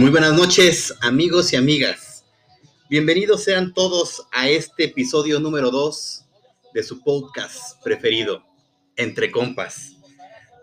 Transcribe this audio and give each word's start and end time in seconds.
Muy 0.00 0.10
buenas 0.10 0.32
noches, 0.32 0.94
amigos 1.02 1.52
y 1.52 1.56
amigas. 1.56 2.24
Bienvenidos 2.88 3.44
sean 3.44 3.74
todos 3.74 4.26
a 4.32 4.48
este 4.48 4.84
episodio 4.84 5.40
número 5.40 5.70
2 5.70 6.24
de 6.72 6.82
su 6.82 7.02
podcast 7.02 7.78
preferido, 7.84 8.42
Entre 8.96 9.30
Compas. 9.30 9.98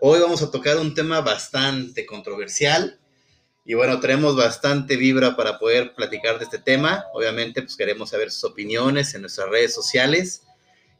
Hoy 0.00 0.18
vamos 0.18 0.42
a 0.42 0.50
tocar 0.50 0.78
un 0.78 0.92
tema 0.92 1.20
bastante 1.20 2.04
controversial 2.04 2.98
y 3.64 3.74
bueno, 3.74 4.00
tenemos 4.00 4.34
bastante 4.34 4.96
vibra 4.96 5.36
para 5.36 5.60
poder 5.60 5.94
platicar 5.94 6.38
de 6.38 6.44
este 6.44 6.58
tema. 6.58 7.04
Obviamente, 7.14 7.62
pues 7.62 7.76
queremos 7.76 8.10
saber 8.10 8.32
sus 8.32 8.42
opiniones 8.42 9.14
en 9.14 9.20
nuestras 9.20 9.48
redes 9.50 9.72
sociales 9.72 10.42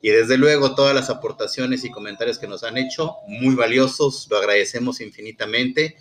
y 0.00 0.10
desde 0.10 0.38
luego 0.38 0.76
todas 0.76 0.94
las 0.94 1.10
aportaciones 1.10 1.84
y 1.84 1.90
comentarios 1.90 2.38
que 2.38 2.46
nos 2.46 2.62
han 2.62 2.78
hecho, 2.78 3.16
muy 3.26 3.56
valiosos, 3.56 4.28
lo 4.30 4.38
agradecemos 4.38 5.00
infinitamente. 5.00 5.96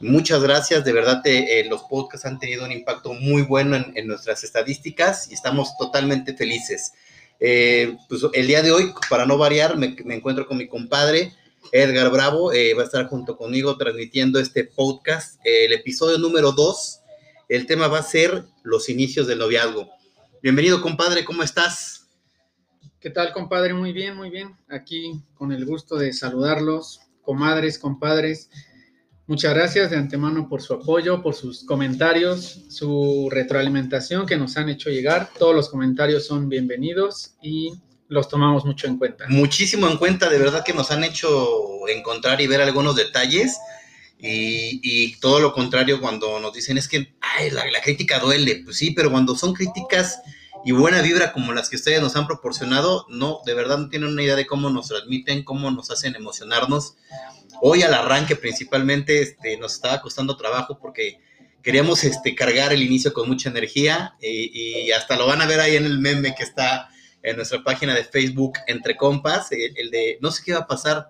Muchas 0.00 0.42
gracias, 0.42 0.82
de 0.82 0.94
verdad 0.94 1.20
eh, 1.26 1.66
los 1.68 1.82
podcasts 1.82 2.24
han 2.24 2.38
tenido 2.38 2.64
un 2.64 2.72
impacto 2.72 3.12
muy 3.12 3.42
bueno 3.42 3.76
en, 3.76 4.06
nuestras 4.06 4.42
estadísticas 4.44 5.30
y 5.30 5.34
estamos 5.34 5.76
totalmente 5.76 6.34
felices. 6.34 6.94
Eh, 7.38 7.98
pues 8.08 8.22
el 8.32 8.46
día 8.46 8.62
de 8.62 8.72
hoy, 8.72 8.94
para 9.10 9.26
no 9.26 9.36
variar, 9.36 9.76
me, 9.76 9.94
encuentro 10.14 10.46
con 10.46 10.56
mi 10.56 10.68
compadre 10.68 11.34
Edgar 11.70 12.10
Bravo, 12.10 12.50
eh, 12.50 12.72
va 12.72 12.82
a 12.82 12.86
estar 12.86 13.08
junto 13.08 13.36
conmigo 13.36 13.76
transmitiendo 13.76 14.40
este 14.40 14.64
podcast, 14.64 15.38
el 15.44 15.74
episodio 15.74 16.16
número 16.16 16.52
2. 16.52 17.00
El 17.50 17.66
tema 17.66 17.86
va 17.86 17.98
a 17.98 18.02
ser 18.02 18.44
los 18.62 18.88
inicios 18.88 19.26
del 19.26 19.38
noviazgo. 19.38 19.86
Bienvenido, 20.42 20.80
compadre, 20.80 21.26
¿cómo 21.26 21.42
estás? 21.42 22.08
¿Qué 23.00 23.10
tal, 23.10 23.34
compadre? 23.34 23.74
Muy 23.74 23.92
bien, 23.92 24.16
muy 24.16 24.30
bien. 24.30 24.56
Aquí 24.70 25.20
con 25.34 25.52
el 25.52 25.66
gusto 25.66 25.96
de 25.96 26.14
saludarlos, 26.14 27.02
comadres, 27.20 27.78
compadres 27.78 28.48
Muchas 29.30 29.54
gracias 29.54 29.90
de 29.90 29.96
antemano 29.96 30.48
por 30.48 30.60
su 30.60 30.74
apoyo, 30.74 31.22
por 31.22 31.36
sus 31.36 31.62
comentarios, 31.62 32.62
su 32.68 33.28
retroalimentación 33.30 34.26
que 34.26 34.36
nos 34.36 34.56
han 34.56 34.68
hecho 34.68 34.90
llegar. 34.90 35.30
Todos 35.38 35.54
los 35.54 35.68
comentarios 35.68 36.26
son 36.26 36.48
bienvenidos 36.48 37.34
y 37.40 37.74
los 38.08 38.28
tomamos 38.28 38.64
mucho 38.64 38.88
en 38.88 38.98
cuenta. 38.98 39.26
Muchísimo 39.28 39.88
en 39.88 39.98
cuenta, 39.98 40.28
de 40.28 40.40
verdad 40.40 40.64
que 40.64 40.72
nos 40.72 40.90
han 40.90 41.04
hecho 41.04 41.28
encontrar 41.86 42.40
y 42.40 42.48
ver 42.48 42.60
algunos 42.60 42.96
detalles. 42.96 43.56
Y, 44.18 45.14
todo 45.20 45.38
lo 45.38 45.52
contrario 45.52 46.00
cuando 46.00 46.40
nos 46.40 46.52
dicen 46.52 46.76
es 46.76 46.88
que 46.88 47.14
la, 47.52 47.64
la, 47.70 47.80
crítica 47.80 48.18
duele, 48.18 48.62
pues 48.64 48.78
sí, 48.78 48.90
pero 48.90 49.12
cuando 49.12 49.36
son 49.36 49.54
críticas 49.54 50.18
y 50.64 50.72
buena 50.72 51.00
vibra 51.00 51.32
como 51.32 51.52
las 51.52 51.70
que 51.70 51.76
ustedes 51.76 52.00
nos 52.00 52.16
han 52.16 52.26
proporcionado, 52.26 53.06
no, 53.08 53.40
de 53.46 53.54
verdad 53.54 53.78
no 53.78 53.88
tienen 53.88 54.10
una 54.10 54.22
idea 54.22 54.36
de 54.36 54.46
cómo 54.46 54.70
nos 54.70 54.88
transmiten, 54.88 55.42
cómo 55.42 55.70
nos 55.70 55.90
hacen 55.90 56.14
emocionarnos. 56.14 56.96
Hoy 57.62 57.82
al 57.82 57.94
arranque 57.94 58.36
principalmente 58.36 59.22
este, 59.22 59.56
nos 59.56 59.74
estaba 59.74 60.00
costando 60.00 60.36
trabajo 60.36 60.78
porque 60.80 61.18
queríamos 61.62 62.04
este, 62.04 62.34
cargar 62.34 62.72
el 62.72 62.82
inicio 62.82 63.12
con 63.12 63.28
mucha 63.28 63.50
energía 63.50 64.14
y, 64.20 64.90
hasta 64.92 65.16
lo 65.16 65.26
van 65.26 65.42
a 65.42 65.46
ver 65.46 65.60
ahí 65.60 65.76
en 65.76 65.84
el 65.84 65.98
meme 65.98 66.34
que 66.34 66.42
está 66.42 66.88
en 67.22 67.36
nuestra 67.36 67.62
página 67.62 67.94
de 67.94 68.04
Facebook 68.04 68.54
Entre 68.66 68.96
Compas, 68.96 69.48
el, 69.52 69.90
de 69.90 70.18
no 70.20 70.30
sé 70.30 70.42
qué 70.44 70.52
va 70.52 70.60
a 70.60 70.66
pasar, 70.66 71.08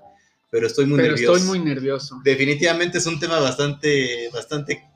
pero 0.51 0.67
estoy 0.67 0.87
muy 0.87 0.99
pero 0.99 1.13
nervioso. 1.13 1.37
Estoy 1.37 1.49
muy 1.49 1.59
nervioso. 1.61 2.21
Definitivamente 2.25 2.99
es 2.99 3.07
un 3.07 3.21
tema 3.21 3.39
bastante, 3.39 4.29
bastante 4.33 4.90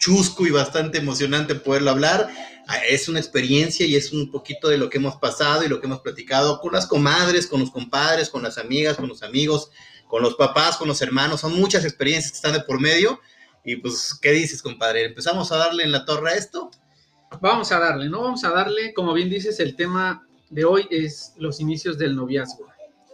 chusco 0.00 0.46
y 0.46 0.50
bastante 0.50 0.98
emocionante 0.98 1.54
poderlo 1.54 1.90
hablar. 1.90 2.28
Ah, 2.66 2.78
es 2.88 3.08
una 3.08 3.20
experiencia 3.20 3.86
y 3.86 3.94
es 3.94 4.12
un 4.12 4.32
poquito 4.32 4.68
de 4.68 4.78
lo 4.78 4.90
que 4.90 4.98
hemos 4.98 5.16
pasado 5.16 5.62
y 5.62 5.68
lo 5.68 5.80
que 5.80 5.86
hemos 5.86 6.00
platicado 6.00 6.60
con 6.60 6.72
las 6.72 6.86
comadres, 6.86 7.46
con 7.46 7.60
los 7.60 7.70
compadres, 7.70 8.30
con 8.30 8.42
las 8.42 8.58
amigas, 8.58 8.96
con 8.96 9.08
los 9.08 9.22
amigos, 9.22 9.70
con 10.08 10.22
los 10.22 10.34
papás, 10.34 10.76
con 10.76 10.88
los 10.88 11.00
hermanos, 11.02 11.40
son 11.40 11.54
muchas 11.54 11.84
experiencias 11.84 12.32
que 12.32 12.36
están 12.36 12.54
de 12.54 12.60
por 12.60 12.80
medio. 12.80 13.20
Y 13.64 13.76
pues, 13.76 14.18
¿qué 14.20 14.32
dices, 14.32 14.62
compadre? 14.62 15.04
¿Empezamos 15.04 15.52
a 15.52 15.56
darle 15.56 15.84
en 15.84 15.92
la 15.92 16.04
torre 16.04 16.30
a 16.30 16.34
esto? 16.34 16.70
Vamos 17.40 17.70
a 17.70 17.78
darle, 17.78 18.08
¿no? 18.08 18.22
Vamos 18.22 18.42
a 18.42 18.50
darle, 18.50 18.92
como 18.94 19.12
bien 19.12 19.28
dices, 19.30 19.60
el 19.60 19.76
tema 19.76 20.26
de 20.48 20.64
hoy 20.64 20.88
es 20.90 21.34
los 21.36 21.60
inicios 21.60 21.98
del 21.98 22.16
noviazgo. 22.16 22.66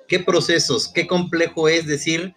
¿Qué 0.09 0.21
procesos? 0.21 0.89
¿Qué 0.89 1.07
complejo 1.07 1.69
es 1.69 1.87
decir, 1.87 2.35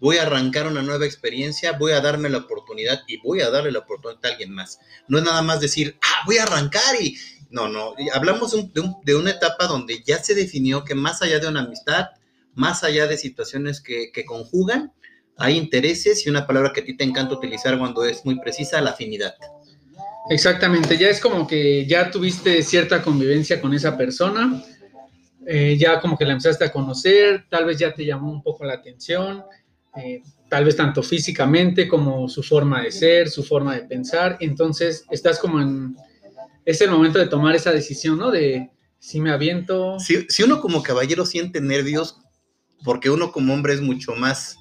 voy 0.00 0.18
a 0.18 0.22
arrancar 0.22 0.66
una 0.66 0.82
nueva 0.82 1.06
experiencia, 1.06 1.72
voy 1.72 1.92
a 1.92 2.00
darme 2.00 2.28
la 2.28 2.38
oportunidad 2.38 3.00
y 3.06 3.18
voy 3.18 3.40
a 3.40 3.50
darle 3.50 3.72
la 3.72 3.80
oportunidad 3.80 4.24
a 4.24 4.28
alguien 4.28 4.52
más? 4.52 4.78
No 5.08 5.18
es 5.18 5.24
nada 5.24 5.42
más 5.42 5.60
decir, 5.60 5.98
ah, 6.02 6.22
voy 6.26 6.38
a 6.38 6.44
arrancar 6.44 7.00
y... 7.00 7.16
No, 7.48 7.68
no, 7.68 7.94
hablamos 8.12 8.56
de, 9.04 9.14
una 9.14 9.30
etapa 9.30 9.66
donde 9.66 10.02
ya 10.04 10.18
se 10.18 10.34
definió 10.34 10.84
que 10.84 10.96
más 10.96 11.22
allá 11.22 11.38
de 11.38 11.46
una 11.46 11.60
amistad, 11.60 12.08
más 12.54 12.82
allá 12.82 13.06
de 13.06 13.16
situaciones 13.16 13.80
que, 13.80 14.10
conjugan, 14.26 14.92
hay 15.36 15.56
intereses 15.56 16.26
y 16.26 16.30
una 16.30 16.44
palabra 16.44 16.72
que 16.72 16.80
a 16.80 16.84
ti 16.84 16.96
te 16.96 17.04
encanta 17.04 17.34
utilizar 17.34 17.78
cuando 17.78 18.04
es 18.04 18.24
muy 18.24 18.40
precisa, 18.40 18.80
la 18.80 18.90
afinidad. 18.90 19.36
Exactamente, 20.28 20.98
ya 20.98 21.08
es 21.08 21.20
como 21.20 21.46
que 21.46 21.86
ya 21.86 22.10
tuviste 22.10 22.64
cierta 22.64 23.00
convivencia 23.00 23.60
con 23.60 23.72
esa 23.72 23.96
persona, 23.96 24.64
eh, 25.46 25.76
ya 25.78 26.00
como 26.00 26.18
que 26.18 26.24
la 26.24 26.32
empezaste 26.32 26.64
a 26.64 26.72
conocer, 26.72 27.46
tal 27.48 27.66
vez 27.66 27.78
ya 27.78 27.94
te 27.94 28.04
llamó 28.04 28.32
un 28.32 28.42
poco 28.42 28.64
la 28.64 28.74
atención, 28.74 29.44
eh, 29.96 30.22
tal 30.48 30.64
vez 30.64 30.76
tanto 30.76 31.02
físicamente 31.02 31.88
como 31.88 32.28
su 32.28 32.42
forma 32.42 32.82
de 32.82 32.92
ser, 32.92 33.28
su 33.28 33.42
forma 33.42 33.74
de 33.74 33.82
pensar, 33.82 34.36
entonces 34.40 35.04
estás 35.10 35.38
como 35.38 35.60
en, 35.60 35.96
es 36.64 36.80
el 36.80 36.90
momento 36.90 37.18
de 37.18 37.26
tomar 37.26 37.54
esa 37.54 37.72
decisión, 37.72 38.18
¿no? 38.18 38.30
De 38.30 38.70
si 38.98 39.20
me 39.20 39.30
aviento. 39.30 39.98
Si, 40.00 40.42
uno 40.42 40.60
como 40.60 40.82
caballero 40.82 41.26
siente 41.26 41.60
nervios, 41.60 42.18
porque 42.84 43.10
uno 43.10 43.32
como 43.32 43.54
hombre 43.54 43.74
es 43.74 43.80
mucho 43.80 44.14
más, 44.14 44.58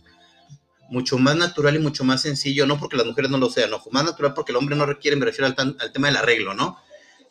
mucho 0.90 1.18
más 1.18 1.36
natural 1.36 1.76
y 1.76 1.80
mucho 1.80 2.04
más 2.04 2.22
sencillo, 2.22 2.66
no 2.66 2.80
porque 2.80 2.98
las 2.98 3.06
mujeres 3.06 3.32
no 3.32 3.38
lo 3.38 3.50
sean, 3.50 3.72
no, 3.72 3.82
más 3.92 4.06
natural 4.06 4.34
porque 4.34 4.52
el 4.52 4.58
hombre 4.58 4.76
no 4.76 4.86
requiere, 4.86 5.18
me 5.18 5.26
refiero 5.26 5.48
al, 5.48 5.76
al 5.80 5.92
tema 5.92 6.08
del 6.08 6.18
arreglo, 6.18 6.54
¿no? 6.54 6.78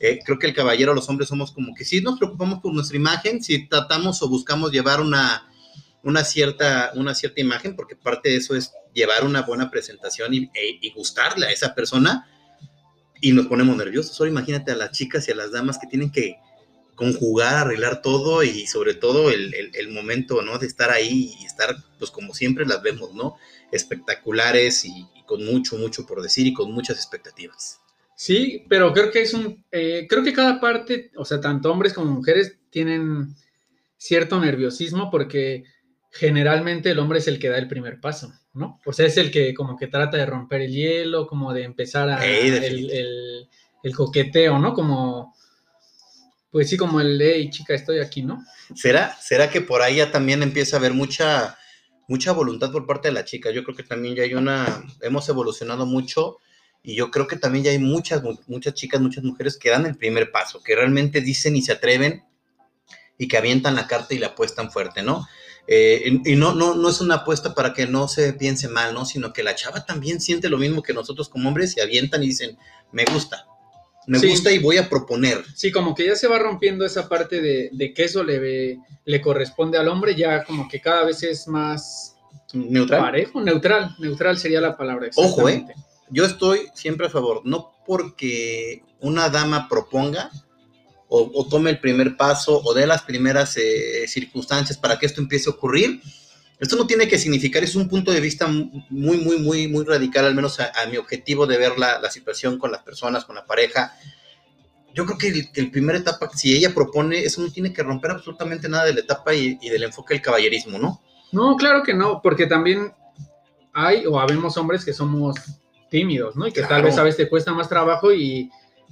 Eh, 0.01 0.19
creo 0.25 0.39
que 0.39 0.47
el 0.47 0.55
caballero, 0.55 0.93
los 0.93 1.09
hombres 1.09 1.29
somos 1.29 1.53
como 1.53 1.75
que 1.75 1.85
sí 1.85 2.01
nos 2.01 2.19
preocupamos 2.19 2.61
por 2.61 2.75
nuestra 2.75 2.97
imagen, 2.97 3.43
si 3.43 3.69
tratamos 3.69 4.23
o 4.23 4.29
buscamos 4.29 4.73
llevar 4.73 5.01
una, 5.01 5.49
una, 6.05 6.25
cierta, 6.25 6.93
una 6.95 7.15
cierta 7.15 7.41
imagen, 7.41 7.77
porque 7.77 7.97
parte 7.97 8.31
de 8.31 8.37
eso 8.37 8.55
es 8.55 8.73
llevar 8.93 9.25
una 9.25 9.43
buena 9.43 9.71
presentación 9.71 10.35
y, 10.35 10.51
e, 10.55 10.79
y 10.81 10.91
gustarle 10.93 11.47
a 11.47 11.51
esa 11.51 11.75
persona, 11.75 12.29
y 13.21 13.33
nos 13.33 13.47
ponemos 13.47 13.77
nerviosos. 13.77 14.21
Ahora 14.21 14.31
imagínate 14.31 14.73
a 14.73 14.77
las 14.77 14.91
chicas 14.91 15.27
y 15.29 15.33
a 15.33 15.35
las 15.35 15.51
damas 15.51 15.79
que 15.79 15.87
tienen 15.87 16.11
que 16.11 16.37
conjugar, 16.95 17.67
arreglar 17.67 18.03
todo 18.03 18.43
y 18.43 18.67
sobre 18.67 18.95
todo 18.95 19.31
el, 19.31 19.89
momento, 19.91 20.43
¿no? 20.43 20.59
De 20.59 20.67
estar 20.67 20.91
ahí 20.91 21.35
y 21.41 21.45
estar, 21.45 21.75
pues 21.99 22.11
como 22.11 22.35
siempre 22.35 22.67
las 22.67 22.83
vemos, 22.83 23.15
¿no? 23.15 23.37
Espectaculares 23.73 24.85
y, 24.85 25.07
con 25.27 25.45
mucho, 25.45 25.77
mucho 25.79 26.07
por 26.07 26.23
decir 26.23 26.47
y 26.47 26.53
con 26.53 26.71
muchas 26.73 26.99
expectativas. 26.99 27.81
Sí, 28.17 28.65
pero 28.69 28.93
creo 28.93 29.11
que 29.11 29.23
es 29.23 29.35
un, 29.35 29.65
eh, 29.73 30.07
creo 30.09 30.23
que 30.23 30.33
cada 30.33 30.61
parte, 30.61 31.11
o 31.17 31.25
sea, 31.25 31.41
tanto 31.41 31.73
hombres 31.73 31.95
como 31.95 32.13
mujeres 32.13 32.59
tienen 32.71 33.35
cierto 33.97 34.39
nerviosismo 34.39 35.11
porque 35.11 35.65
generalmente 36.15 36.91
el 36.91 36.99
hombre 37.01 37.19
es 37.19 37.27
el 37.27 37.41
que 37.41 37.49
da 37.49 37.59
el 37.59 37.67
primer 37.67 38.01
paso, 38.01 38.33
¿no? 38.53 38.81
O 38.87 38.93
sea, 38.93 39.07
es 39.07 39.17
el 39.17 39.33
que 39.33 39.53
como 39.53 39.77
que 39.77 39.89
trata 39.89 40.17
de 40.17 40.27
romper 40.27 40.63
el 40.63 40.73
hielo, 40.73 41.27
como 41.27 41.53
de 41.53 41.65
empezar 41.65 42.09
a, 42.09 42.25
el, 42.25 43.49
el, 43.83 43.95
coqueteo, 43.97 44.59
¿no? 44.61 44.75
Como 44.75 45.35
pues 46.53 46.71
sí, 46.71 46.77
como 46.77 47.01
el, 47.01 47.21
hey, 47.21 47.51
chica, 47.51 47.75
estoy 47.75 47.99
aquí, 47.99 48.23
¿no? 48.23 48.45
¿Será, 48.77 49.17
será 49.21 49.51
que 49.51 49.61
por 49.61 49.83
ahí 49.83 49.97
ya 49.97 50.13
también 50.13 50.41
empieza 50.45 50.77
a 50.77 50.79
haber 50.79 50.95
mucha, 50.95 51.59
mucha 52.07 52.31
voluntad 52.31 52.71
por 52.71 52.87
parte 52.87 53.09
de 53.09 53.15
la 53.15 53.25
chica? 53.25 53.51
Yo 53.51 53.65
creo 53.65 53.77
que 53.77 53.83
también 53.83 54.15
ya 54.15 54.23
hay 54.23 54.35
una, 54.35 54.85
hemos 55.03 55.29
evolucionado 55.29 55.85
mucho 55.85 56.39
y 56.81 56.95
yo 56.95 57.11
creo 57.11 57.27
que 57.27 57.35
también 57.35 57.65
ya 57.65 57.71
hay 57.73 57.81
muchas, 57.81 58.23
muchas 58.47 58.75
chicas, 58.75 59.01
muchas 59.01 59.25
mujeres 59.25 59.59
que 59.59 59.71
dan 59.71 59.85
el 59.85 59.97
primer 59.97 60.31
paso, 60.31 60.63
que 60.63 60.77
realmente 60.77 61.21
dicen 61.21 61.57
y 61.57 61.63
se 61.63 61.73
atreven 61.73 62.23
y 63.19 63.27
que 63.27 63.37
avientan 63.37 63.75
la 63.75 63.89
carta 63.89 64.15
y 64.15 64.19
la 64.19 64.29
apuestan 64.29 64.71
fuerte, 64.71 65.03
¿no? 65.03 65.27
Eh, 65.67 66.21
y 66.25 66.37
no, 66.37 66.55
no, 66.55 66.75
no 66.75 66.89
es 66.91 67.01
una 67.01 67.17
apuesta 67.17 67.55
para 67.55 67.73
que 67.73 67.87
no 67.87 68.07
se 68.07 68.35
piense 68.35 68.69
mal, 68.69 68.93
¿no? 68.93 69.07
Sino 69.07 69.33
que 69.33 69.43
la 69.43 69.55
chava 69.55 69.87
también 69.87 70.21
siente 70.21 70.51
lo 70.51 70.59
mismo 70.59 70.83
que 70.83 70.93
nosotros 70.93 71.29
como 71.29 71.49
hombres 71.49 71.77
y 71.77 71.81
avientan 71.81 72.23
y 72.23 72.27
dicen, 72.27 72.59
me 72.93 73.05
gusta, 73.07 73.47
me 74.07 74.19
gusta 74.19 74.51
y 74.51 74.59
voy 74.59 74.77
a 74.77 74.91
proponer. 74.91 75.43
Sí, 75.55 75.73
como 75.73 75.95
que 75.95 76.07
ya 76.07 76.17
se 76.17 76.29
va 76.29 76.39
rompiendo 76.39 76.85
esa 76.85 77.09
parte 77.09 77.41
de, 77.41 77.71
de 77.73 77.95
que 77.95 78.05
eso 78.05 78.23
le, 78.23 78.79
le 79.05 79.21
corresponde 79.23 79.79
al 79.79 79.89
hombre, 79.89 80.15
ya 80.15 80.45
como 80.45 80.69
que 80.69 80.81
cada 80.81 81.05
vez 81.05 81.23
es 81.23 81.49
más 81.49 82.17
neutral. 82.53 83.01
Parejo, 83.01 83.41
neutral, 83.41 83.97
neutral 83.99 84.39
sería 84.39 84.61
la 84.61 84.77
palabra. 84.77 85.09
Ojo, 85.17 85.49
¿eh? 85.49 85.65
Yo 86.11 86.27
estoy 86.27 86.69
siempre 86.75 87.07
a 87.07 87.11
favor, 87.11 87.41
no 87.45 87.73
porque 87.87 88.83
una 89.01 89.31
dama 89.31 89.67
proponga 89.69 90.31
o, 91.09 91.47
tome 91.49 91.71
el 91.71 91.81
primer 91.81 92.17
paso 92.17 92.61
o 92.65 92.75
dé 92.75 92.87
las 92.87 93.03
primeras 93.03 93.57
eh, 93.57 94.07
circunstancias 94.09 94.79
para 94.79 94.99
que 94.99 95.07
esto 95.07 95.21
empiece 95.21 95.49
a 95.49 95.53
ocurrir, 95.53 96.01
esto 96.59 96.77
no 96.77 96.87
tiene 96.87 97.09
que 97.09 97.19
significar, 97.19 97.63
es 97.63 97.75
un 97.75 97.89
punto 97.89 98.13
de 98.13 98.21
vista 98.21 98.47
muy, 98.47 99.19
muy, 99.19 99.39
muy, 99.39 99.69
muy 99.69 99.85
radical, 99.85 100.25
al 100.25 100.35
menos 100.35 100.59
a, 100.61 100.73
mi 100.91 100.97
objetivo 100.97 101.47
de 101.47 101.59
ver 101.59 101.79
la, 101.79 102.11
situación 102.11 102.59
con 102.59 102.71
las 102.71 102.83
personas, 102.83 103.25
con 103.25 103.35
la 103.35 103.45
pareja. 103.45 103.93
Yo 104.95 105.05
creo 105.05 105.19
que 105.19 105.29
el, 105.29 105.49
el, 105.55 105.71
primera 105.71 105.99
etapa, 105.99 106.31
si 106.35 106.57
ella 106.57 106.73
propone, 106.73 107.19
eso 107.19 107.43
no 107.43 107.51
tiene 107.51 107.73
que 107.73 107.83
romper 107.83 108.13
absolutamente 108.13 108.69
nada 108.69 108.85
de 108.85 108.95
la 108.95 109.01
etapa 109.01 109.35
y, 109.35 109.57
del 109.57 109.83
enfoque 109.83 110.15
del 110.15 110.23
caballerismo, 110.23 110.79
¿no? 110.79 111.03
No, 111.33 111.57
claro 111.57 111.83
que 111.83 111.93
no, 111.93 112.23
porque 112.23 112.47
también 112.47 112.93
hay 113.73 114.07
o 114.07 114.21
habemos 114.21 114.57
hombres 114.57 114.85
que 114.85 114.93
somos 114.93 115.35
tímidos, 115.91 116.37
¿no? 116.37 116.47
Y 116.47 116.53
que 116.53 116.61
tal 116.61 116.69
Claro. 116.69 116.85
vez 116.85 116.99
a 116.99 117.03
veces 117.03 117.17
te 117.19 117.29
cuesta 117.29 117.53
más 117.53 117.69
trabajo 117.69 118.13
y 118.13 118.51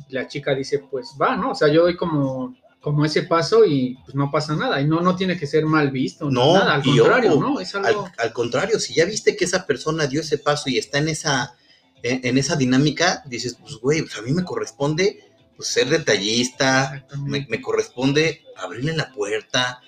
la 0.08 0.28
chica 0.28 0.54
dice, 0.54 0.80
pues 0.90 1.16
va, 1.20 1.36
¿no? 1.36 1.52
O 1.52 1.54
sea, 1.54 1.68
yo 1.68 1.82
doy 1.82 1.96
como, 1.96 2.56
como 2.80 3.04
ese 3.04 3.22
paso 3.22 3.64
y 3.64 3.98
pues 4.04 4.14
no 4.14 4.30
pasa 4.30 4.54
nada. 4.56 4.80
Y 4.80 4.86
no, 4.86 5.00
no 5.00 5.16
tiene 5.16 5.38
que 5.38 5.46
ser 5.46 5.64
mal 5.66 5.90
visto, 5.90 6.30
No, 6.30 6.54
nada, 6.54 6.74
al 6.74 6.82
contrario, 6.82 7.32
ojo, 7.32 7.40
¿no? 7.40 7.60
Es 7.60 7.74
Al, 7.74 7.86
algo... 7.86 8.08
al 8.18 8.32
contrario, 8.32 8.78
si 8.78 8.94
ya 8.94 9.04
viste 9.04 9.36
que 9.36 9.44
esa 9.44 9.66
persona 9.66 10.06
dio 10.06 10.20
ese 10.20 10.38
paso 10.38 10.68
y 10.68 10.78
está 10.78 10.98
en 10.98 11.08
esa, 11.08 11.54
en, 12.02 12.20
en 12.24 12.38
esa 12.38 12.56
dinámica, 12.56 13.22
dices, 13.26 13.56
pues 13.60 13.76
güey, 13.76 14.02
pues 14.02 14.16
a 14.18 14.22
mí 14.22 14.32
me 14.32 14.44
corresponde 14.44 15.20
pues, 15.56 15.68
ser 15.68 15.88
detallista, 15.88 17.06
me, 17.18 17.46
me 17.48 17.60
corresponde 17.60 18.42
abrirle 18.56 18.96
la 18.96 19.12
puerta. 19.12 19.80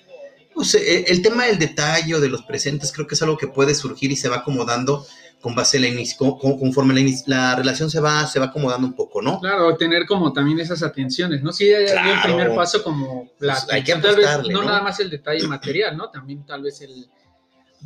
Pues, 0.53 0.73
eh, 0.75 1.05
el 1.09 1.21
tema 1.21 1.45
del 1.45 1.59
detalle 1.59 2.17
de 2.19 2.29
los 2.29 2.43
presentes 2.43 2.93
creo 2.93 3.05
que 3.05 3.15
es 3.15 3.21
algo 3.21 3.37
que 3.37 3.49
puede 3.49 3.75
surgir 3.75 4.09
y 4.11 4.15
se 4.15 4.29
va 4.29 4.37
acomodando 4.37 5.05
con 5.45 5.53
base 5.53 5.77
en 5.77 5.95
la 5.95 6.03
conforme 6.17 7.05
la, 7.27 7.55
relación 7.55 7.91
se 7.91 7.99
va, 7.99 8.25
se 8.25 8.39
va 8.39 8.47
acomodando 8.47 8.87
un 8.87 8.95
poco, 8.95 9.21
¿no? 9.21 9.39
Claro, 9.39 9.77
tener 9.77 10.07
como 10.07 10.33
también 10.33 10.59
esas 10.59 10.81
atenciones, 10.81 11.43
¿no? 11.43 11.53
Sí, 11.53 11.69
ya 11.69 11.77
dio 11.77 11.87
el 11.87 11.93
Claro. 11.93 12.23
primer 12.23 12.55
paso 12.55 12.81
como 12.81 13.29
la 13.37 13.53
Pues 13.53 13.67
hay 13.71 13.83
que 13.83 13.93
tal 13.93 14.15
vez 14.15 14.27
no, 14.49 14.61
¿no? 14.61 14.63
nada 14.63 14.81
más 14.81 14.99
el 15.01 15.11
detalle 15.11 15.45
material, 15.47 15.95
¿no? 15.95 16.09
También 16.09 16.43
tal 16.47 16.63
vez 16.63 16.81
el, 16.81 17.07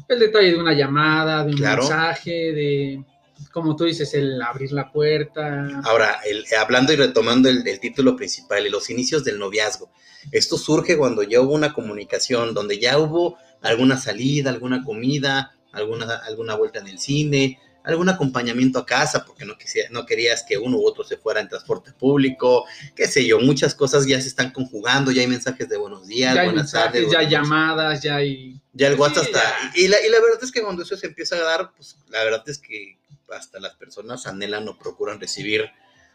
el 0.07 0.19
detalle 0.19 0.51
de 0.51 0.55
una 0.57 0.71
llamada, 0.71 1.43
de 1.43 1.51
un 1.51 1.57
Claro. 1.57 1.81
mensaje, 1.81 2.31
de, 2.31 3.03
como 3.51 3.75
tú 3.75 3.83
dices, 3.83 4.13
el 4.13 4.41
abrir 4.41 4.71
la 4.71 4.89
puerta. 4.89 5.81
Ahora, 5.83 6.21
el- 6.25 6.45
hablando 6.57 6.93
y 6.93 6.95
retomando 6.95 7.49
el, 7.49 7.67
el 7.67 7.79
título 7.81 8.15
principal, 8.15 8.65
los 8.71 8.89
inicios 8.89 9.25
del 9.25 9.37
noviazgo. 9.37 9.91
Esto 10.31 10.57
surge 10.57 10.97
cuando 10.97 11.23
ya 11.23 11.41
hubo 11.41 11.55
una 11.55 11.73
comunicación, 11.73 12.53
donde 12.53 12.79
ya 12.79 12.97
hubo 12.97 13.37
alguna 13.61 13.97
salida, 13.97 14.49
alguna 14.49 14.81
comida, 14.81 15.51
alguna, 15.71 16.15
alguna 16.17 16.55
vuelta 16.55 16.79
en 16.79 16.87
el 16.87 16.99
cine, 16.99 17.59
algún 17.83 18.09
acompañamiento 18.09 18.77
a 18.79 18.85
casa, 18.85 19.25
porque 19.25 19.45
no, 19.45 19.57
quisiera- 19.57 19.89
no 19.91 20.05
querías 20.05 20.43
que 20.47 20.57
uno 20.57 20.77
u 20.77 20.85
otro 20.85 21.03
se 21.03 21.17
fuera 21.17 21.39
en 21.39 21.47
transporte 21.47 21.91
público, 21.93 22.65
qué 22.95 23.07
sé 23.07 23.25
yo, 23.25 23.39
muchas 23.39 23.73
cosas 23.73 24.05
ya 24.05 24.19
se 24.21 24.27
están 24.27 24.51
conjugando, 24.51 25.11
ya 25.11 25.21
hay 25.21 25.27
mensajes 25.27 25.67
de 25.69 25.77
buenos 25.77 26.05
días, 26.05 26.35
ya 26.35 26.43
buenas 26.43 26.63
mensajes, 26.65 26.91
tardes. 26.93 27.11
ya 27.11 27.19
hay 27.19 27.29
llamadas, 27.29 28.03
ya 28.03 28.15
hay... 28.17 28.59
Ya 28.73 28.87
el 28.87 28.93
Sí, 28.95 28.99
WhatsApp 28.99 29.23
está. 29.25 29.41
Y 29.75 29.87
la, 29.87 29.97
y 30.05 30.09
la 30.09 30.19
verdad 30.21 30.39
es 30.43 30.51
que 30.51 30.61
cuando 30.61 30.83
eso 30.83 30.95
se 30.97 31.07
empieza 31.07 31.35
a 31.37 31.39
dar, 31.41 31.71
pues 31.75 31.97
la 32.09 32.23
verdad 32.23 32.43
es 32.47 32.59
que 32.59 32.97
hasta 33.31 33.59
las 33.59 33.75
personas 33.75 34.27
anhelan 34.27 34.67
o 34.67 34.77
procuran 34.77 35.19
recibir 35.19 35.65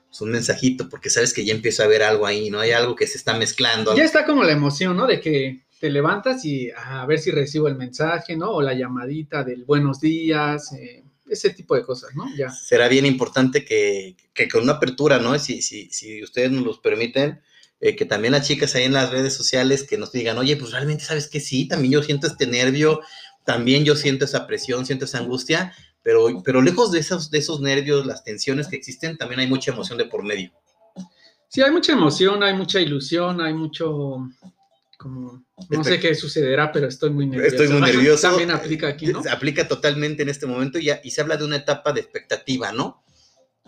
pues, 0.09 0.21
un 0.21 0.31
mensajito, 0.31 0.89
porque 0.89 1.11
sabes 1.11 1.33
que 1.33 1.45
ya 1.45 1.55
empieza 1.55 1.83
a 1.83 1.87
haber 1.87 2.03
algo 2.03 2.27
ahí, 2.27 2.51
¿no? 2.51 2.61
Hay 2.61 2.73
algo 2.73 2.95
que 2.95 3.07
se 3.07 3.17
está 3.19 3.35
mezclando. 3.35 3.97
Ya 3.97 4.05
está 4.05 4.25
como 4.25 4.45
la 4.45 4.53
emoción, 4.53 4.97
¿no? 4.97 5.07
De 5.07 5.21
que 5.21 5.64
te 5.85 5.91
levantas 5.91 6.47
y 6.47 6.71
a 6.71 7.05
ver 7.05 7.19
si 7.19 7.31
recibo 7.31 7.69
el 7.69 7.75
mensaje, 7.75 8.39
¿no? 8.39 8.53
O 8.53 8.63
la 8.63 8.73
llamadita 8.73 9.45
del 9.45 9.65
buenos 9.65 10.01
días, 10.01 10.73
eh, 10.73 11.05
ese 11.29 11.51
tipo 11.51 11.75
de 11.75 11.83
cosas, 11.83 12.15
¿no? 12.15 12.25
Ya. 12.35 12.49
Será 12.49 12.89
bien 12.89 13.05
importante 13.05 13.67
que, 13.67 14.17
que 14.33 14.49
con 14.49 14.63
una 14.63 14.73
apertura, 14.73 15.19
¿no? 15.19 15.39
Si, 15.39 15.61
si, 15.61 15.91
si 15.91 16.23
ustedes 16.23 16.51
nos 16.51 16.65
los 16.65 16.79
permiten, 16.79 17.43
eh, 17.81 17.95
que 17.97 18.07
también 18.07 18.33
las 18.33 18.49
chicas 18.49 18.75
ahí 18.75 18.85
en 18.85 18.95
las 18.95 19.11
redes 19.11 19.35
sociales 19.35 19.83
que 19.83 19.99
nos 19.99 20.11
digan, 20.11 20.39
oye, 20.39 20.57
pues 20.57 20.73
realmente 20.73 21.05
sabes 21.05 21.29
que 21.29 21.39
sí, 21.39 21.69
también 21.69 21.93
yo 21.93 22.03
siento 22.03 22.29
este 22.29 22.47
nervio, 22.47 23.03
también 23.45 23.85
yo 23.85 23.95
siento 23.95 24.25
esa 24.25 24.47
presión, 24.47 24.87
siento 24.87 25.05
esa 25.05 25.19
angustia, 25.19 25.75
pero, 26.03 26.43
pero 26.43 26.63
lejos 26.63 26.93
de 26.93 27.01
esos, 27.01 27.31
de 27.31 27.41
esos 27.41 27.61
nervios, 27.61 28.07
las 28.07 28.25
tensiones 28.25 28.69
que 28.69 28.77
existen, 28.77 29.19
también 29.19 29.41
hay 29.41 29.49
mucha 29.49 29.71
emoción 29.71 29.99
de 29.99 30.07
por 30.07 30.25
medio. 30.25 30.51
Sí, 31.49 31.61
hay 31.61 31.71
mucha 31.71 31.93
emoción, 31.93 32.43
hay 32.43 32.55
mucha 32.55 32.81
ilusión, 32.81 33.43
hay 33.43 33.53
mucho 33.53 34.31
como 35.05 35.45
no 35.69 35.85
sé 35.85 36.01
qué 36.01 36.15
sucederá, 36.15 36.73
pero 36.73 36.89
estoy 36.89 37.11
muy 37.11 37.27
nervioso. 37.27 37.57
Estoy 37.57 37.69
muy 37.69 37.83
nervioso. 37.83 38.29
También 38.29 38.51
aplica 38.51 38.89
aquí, 38.89 39.09
¿no? 39.09 39.23
Se 39.23 39.29
aplica 39.29 39.69
totalmente 39.69 40.23
en 40.23 40.31
este 40.31 40.47
momento 40.47 40.79
y, 40.79 40.89
se 41.11 41.21
habla 41.21 41.37
de 41.37 41.45
una 41.45 41.57
etapa 41.57 41.93
de 41.93 42.01
expectativa, 42.01 42.73
¿no? 42.73 43.05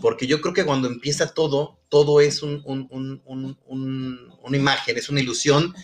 Porque 0.01 0.27
yo 0.27 0.41
creo 0.41 0.55
que 0.55 0.65
cuando 0.65 0.89
empieza 0.89 1.35
todo, 1.35 1.79
todo 1.91 2.23
es 2.23 2.43
un- 2.43 2.63
un- 2.65 2.89
un- 2.91 3.21
un- 3.27 3.59
un- 3.67 4.33
una 4.43 4.57
imagen, 4.57 4.97
es 4.97 5.11
una 5.11 5.21
ilusión 5.21 5.75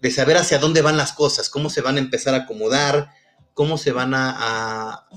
de 0.00 0.10
saber 0.10 0.38
hacia 0.38 0.58
dónde 0.58 0.80
van 0.80 0.96
las 0.96 1.12
cosas, 1.12 1.50
cómo 1.50 1.68
se 1.68 1.82
van 1.82 1.96
a 1.96 2.00
empezar 2.00 2.32
a 2.34 2.38
acomodar, 2.44 3.10
cómo 3.52 3.76
se 3.76 3.92
van 3.92 4.14
a, 4.14 4.34
a- 4.34 5.08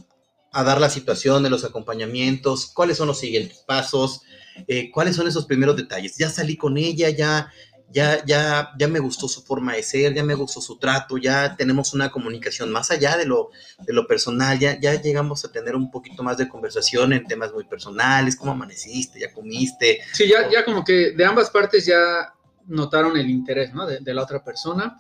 a 0.51 0.63
dar 0.65 0.81
la 0.81 0.89
situación 0.89 1.41
de 1.43 1.49
los 1.49 1.63
acompañamientos, 1.63 2.65
cuáles 2.73 2.97
son 2.97 3.07
los 3.07 3.19
siguientes 3.19 3.59
pasos, 3.59 4.21
eh, 4.67 4.91
cuáles 4.91 5.15
son 5.15 5.25
esos 5.27 5.45
primeros 5.45 5.77
detalles. 5.77 6.17
Ya 6.17 6.29
salí 6.29 6.57
con 6.57 6.77
ella, 6.77 7.09
ya, 7.11 7.49
ya, 7.91 8.23
ya, 8.25 8.71
ya 8.77 8.87
me 8.87 8.99
gustó 8.99 9.27
su 9.27 9.41
forma 9.41 9.73
de 9.73 9.83
ser, 9.83 10.13
ya 10.13 10.23
me 10.23 10.35
gustó 10.35 10.61
su 10.61 10.77
trato, 10.77 11.17
ya 11.17 11.55
tenemos 11.55 11.93
una 11.93 12.11
comunicación 12.11 12.71
más 12.71 12.91
allá 12.91 13.17
de 13.17 13.25
lo, 13.25 13.49
de 13.79 13.93
lo 13.93 14.07
personal, 14.07 14.59
ya, 14.59 14.79
ya 14.79 15.01
llegamos 15.01 15.43
a 15.45 15.51
tener 15.51 15.75
un 15.75 15.89
poquito 15.89 16.23
más 16.23 16.37
de 16.37 16.47
conversación 16.47 17.13
en 17.13 17.25
temas 17.25 17.51
muy 17.51 17.65
personales, 17.65 18.35
cómo 18.35 18.51
amaneciste, 18.51 19.19
ya 19.19 19.33
comiste, 19.33 19.99
Sí, 20.13 20.27
ya, 20.27 20.49
ya 20.49 20.63
como 20.65 20.83
que 20.83 21.11
de 21.11 21.25
ambas 21.25 21.49
partes 21.49 21.85
ya 21.85 22.33
notaron 22.67 23.17
el 23.17 23.29
interés, 23.29 23.73
¿no? 23.73 23.85
De, 23.85 23.99
de 23.99 24.13
la 24.13 24.23
otra 24.23 24.43
persona. 24.43 24.97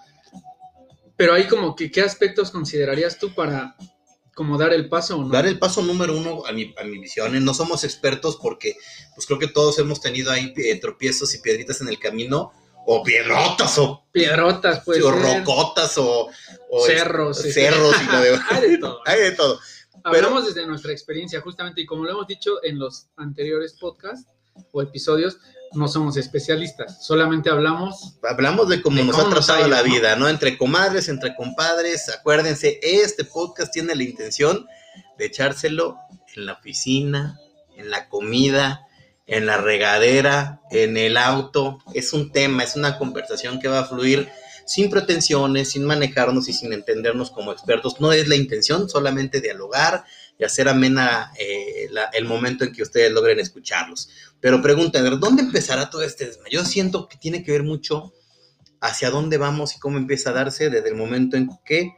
Pero 1.15 1.33
ahí 1.33 1.47
como 1.47 1.75
que, 1.75 1.91
¿qué 1.91 2.01
aspectos 2.01 2.49
considerarías 2.49 3.19
tú 3.19 3.33
para 3.35 3.75
como 4.33 4.57
dar 4.57 4.71
el 4.71 4.87
paso 4.87 5.17
o 5.17 5.23
no? 5.23 5.29
dar 5.29 5.45
el 5.45 5.59
paso 5.59 5.81
número 5.81 6.17
uno 6.17 6.45
a 6.45 6.53
mi, 6.53 6.73
a 6.79 6.85
mi 6.85 6.97
visión. 6.97 7.35
¿eh? 7.35 7.41
No 7.41 7.53
somos 7.53 7.83
expertos 7.83 8.39
porque 8.41 8.77
pues 9.13 9.27
creo 9.27 9.37
que 9.37 9.49
todos 9.49 9.77
hemos 9.79 9.99
tenido 9.99 10.31
ahí 10.31 10.53
eh, 10.55 10.79
tropiezos 10.79 11.35
y 11.35 11.41
piedritas 11.41 11.81
en 11.81 11.89
el 11.89 11.99
camino, 11.99 12.53
o 12.91 13.03
piedrotas, 13.03 13.77
o, 13.77 14.03
Piedrotas, 14.11 14.81
pues. 14.83 15.03
o 15.03 15.11
rocotas, 15.11 15.95
o, 15.99 16.27
o, 16.71 16.85
Cerros, 16.87 17.39
sí. 17.39 17.51
cerros 17.51 17.95
y 18.01 18.05
lo. 18.07 18.39
Hay 18.49 18.71
de 18.71 18.77
todo. 18.79 18.99
Hay 19.05 19.19
de 19.19 19.31
todo. 19.33 19.59
Hablamos 20.03 20.47
desde 20.47 20.65
nuestra 20.65 20.91
experiencia, 20.91 21.39
justamente, 21.39 21.81
y 21.81 21.85
como 21.85 22.03
lo 22.03 22.09
hemos 22.09 22.25
dicho 22.25 22.63
en 22.63 22.79
los 22.79 23.05
anteriores 23.15 23.73
podcasts 23.79 24.27
o 24.71 24.81
episodios, 24.81 25.37
no 25.73 25.87
somos 25.87 26.17
especialistas, 26.17 27.05
solamente 27.05 27.51
hablamos. 27.51 28.17
Hablamos 28.27 28.69
de 28.69 28.81
cómo 28.81 28.97
De 28.97 29.03
nos 29.03 29.19
ha 29.19 29.29
tratado 29.29 29.67
la 29.67 29.83
vida, 29.83 30.15
¿no? 30.15 30.27
Entre 30.27 30.57
comadres, 30.57 31.09
entre 31.09 31.35
compadres. 31.35 32.09
Acuérdense, 32.09 32.79
este 32.81 33.23
podcast 33.23 33.71
tiene 33.71 33.93
la 33.93 34.01
intención 34.01 34.65
de 35.19 35.25
echárselo 35.25 35.95
en 36.35 36.47
la 36.47 36.53
oficina, 36.53 37.39
en 37.77 37.91
la 37.91 38.09
comida, 38.09 38.87
en 39.29 39.45
la 39.45 39.57
regadera, 39.57 40.61
en 40.71 40.97
el 40.97 41.15
auto. 41.15 41.79
Es 41.93 42.13
un 42.13 42.31
tema, 42.31 42.63
es 42.63 42.75
una 42.75 42.97
conversación 42.97 43.59
que 43.59 43.67
va 43.67 43.79
a 43.79 43.85
fluir 43.85 44.27
sin 44.65 44.89
pretensiones, 44.89 45.71
sin 45.71 45.85
manejarnos 45.85 46.49
y 46.49 46.53
sin 46.53 46.73
entendernos 46.73 47.31
como 47.31 47.51
expertos. 47.51 48.01
No 48.01 48.11
es 48.11 48.27
la 48.27 48.35
intención, 48.35 48.89
solamente 48.89 49.39
dialogar 49.39 50.03
y 50.37 50.43
hacer 50.43 50.67
amena 50.67 51.31
eh, 51.39 51.89
el 52.13 52.25
momento 52.25 52.63
en 52.63 52.73
que 52.73 52.81
ustedes 52.81 53.11
logren 53.11 53.39
escucharlos. 53.39 54.09
Pero 54.39 54.61
preguntan, 54.61 55.19
¿dónde 55.19 55.43
empezará 55.43 55.89
todo 55.89 56.01
este 56.01 56.25
desmayo? 56.25 56.61
Yo 56.61 56.65
siento 56.65 57.07
que 57.07 57.17
tiene 57.17 57.43
que 57.43 57.51
ver 57.51 57.63
mucho 57.63 58.13
hacia 58.81 59.11
dónde 59.11 59.37
vamos 59.37 59.75
y 59.75 59.79
cómo 59.79 59.97
empieza 59.97 60.31
a 60.31 60.33
darse 60.33 60.69
desde 60.69 60.89
el 60.89 60.95
momento 60.95 61.37
en 61.37 61.49
que 61.65 61.91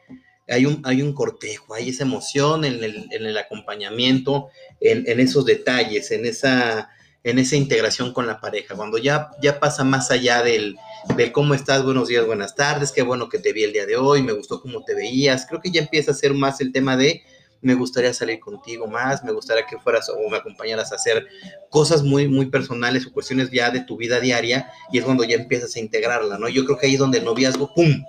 hay 0.50 0.66
un, 0.66 0.82
hay 0.84 1.02
un 1.02 1.14
cortejo, 1.14 1.76
hay 1.76 1.90
esa 1.90 2.04
emoción 2.04 2.66
en 2.66 2.84
el, 2.84 3.08
en 3.12 3.26
el 3.26 3.38
acompañamiento, 3.38 4.50
en, 4.82 5.04
en 5.08 5.20
esos 5.22 5.46
detalles, 5.46 6.12
en 6.12 6.26
esa, 6.26 6.90
en 7.24 7.40
esa 7.40 7.56
integración 7.56 8.14
con 8.14 8.26
la 8.28 8.40
pareja, 8.40 8.76
cuando 8.76 8.98
ya, 8.98 9.32
ya 9.42 9.60
pasa 9.60 9.84
más 9.84 10.10
allá 10.10 10.42
del, 10.42 10.76
del 11.16 11.32
cómo 11.32 11.54
estás, 11.54 11.84
buenos 11.84 12.08
días, 12.08 12.26
buenas 12.26 12.56
tardes, 12.56 12.92
qué 12.92 13.04
bueno 13.04 13.30
que 13.30 13.40
te 13.40 13.54
vi 13.54 13.64
el 13.64 13.74
día 13.74 13.86
de 13.86 13.96
hoy, 13.96 14.24
me 14.24 14.34
gustó 14.34 14.62
cómo 14.62 14.84
te 14.84 14.96
veías, 14.96 15.46
creo 15.46 15.62
que 15.62 15.70
ya 15.70 15.82
empieza 15.82 16.12
a 16.12 16.16
ser 16.16 16.34
más 16.34 16.62
el 16.62 16.72
tema 16.72 16.98
de 16.98 17.24
me 17.62 17.76
gustaría 17.76 18.14
salir 18.14 18.40
contigo 18.40 18.88
más, 18.88 19.24
me 19.24 19.32
gustaría 19.32 19.66
que 19.66 19.78
fueras 19.78 20.10
o 20.10 20.30
me 20.30 20.38
acompañaras 20.38 20.92
a 20.92 20.96
hacer 20.96 21.28
cosas 21.70 22.04
muy, 22.04 22.28
muy 22.28 22.48
personales 22.48 23.06
o 23.06 23.14
cuestiones 23.14 23.52
ya 23.52 23.70
de 23.70 23.82
tu 23.82 23.98
vida 23.98 24.20
diaria 24.20 24.72
y 24.92 24.98
es 24.98 25.06
cuando 25.06 25.24
ya 25.24 25.36
empiezas 25.36 25.76
a 25.76 25.80
integrarla, 25.80 26.38
¿no? 26.38 26.50
Yo 26.50 26.66
creo 26.66 26.78
que 26.78 26.88
ahí 26.88 26.94
es 26.94 27.00
donde 27.00 27.20
el 27.20 27.26
noviazgo, 27.26 27.74
¡pum!, 27.74 28.04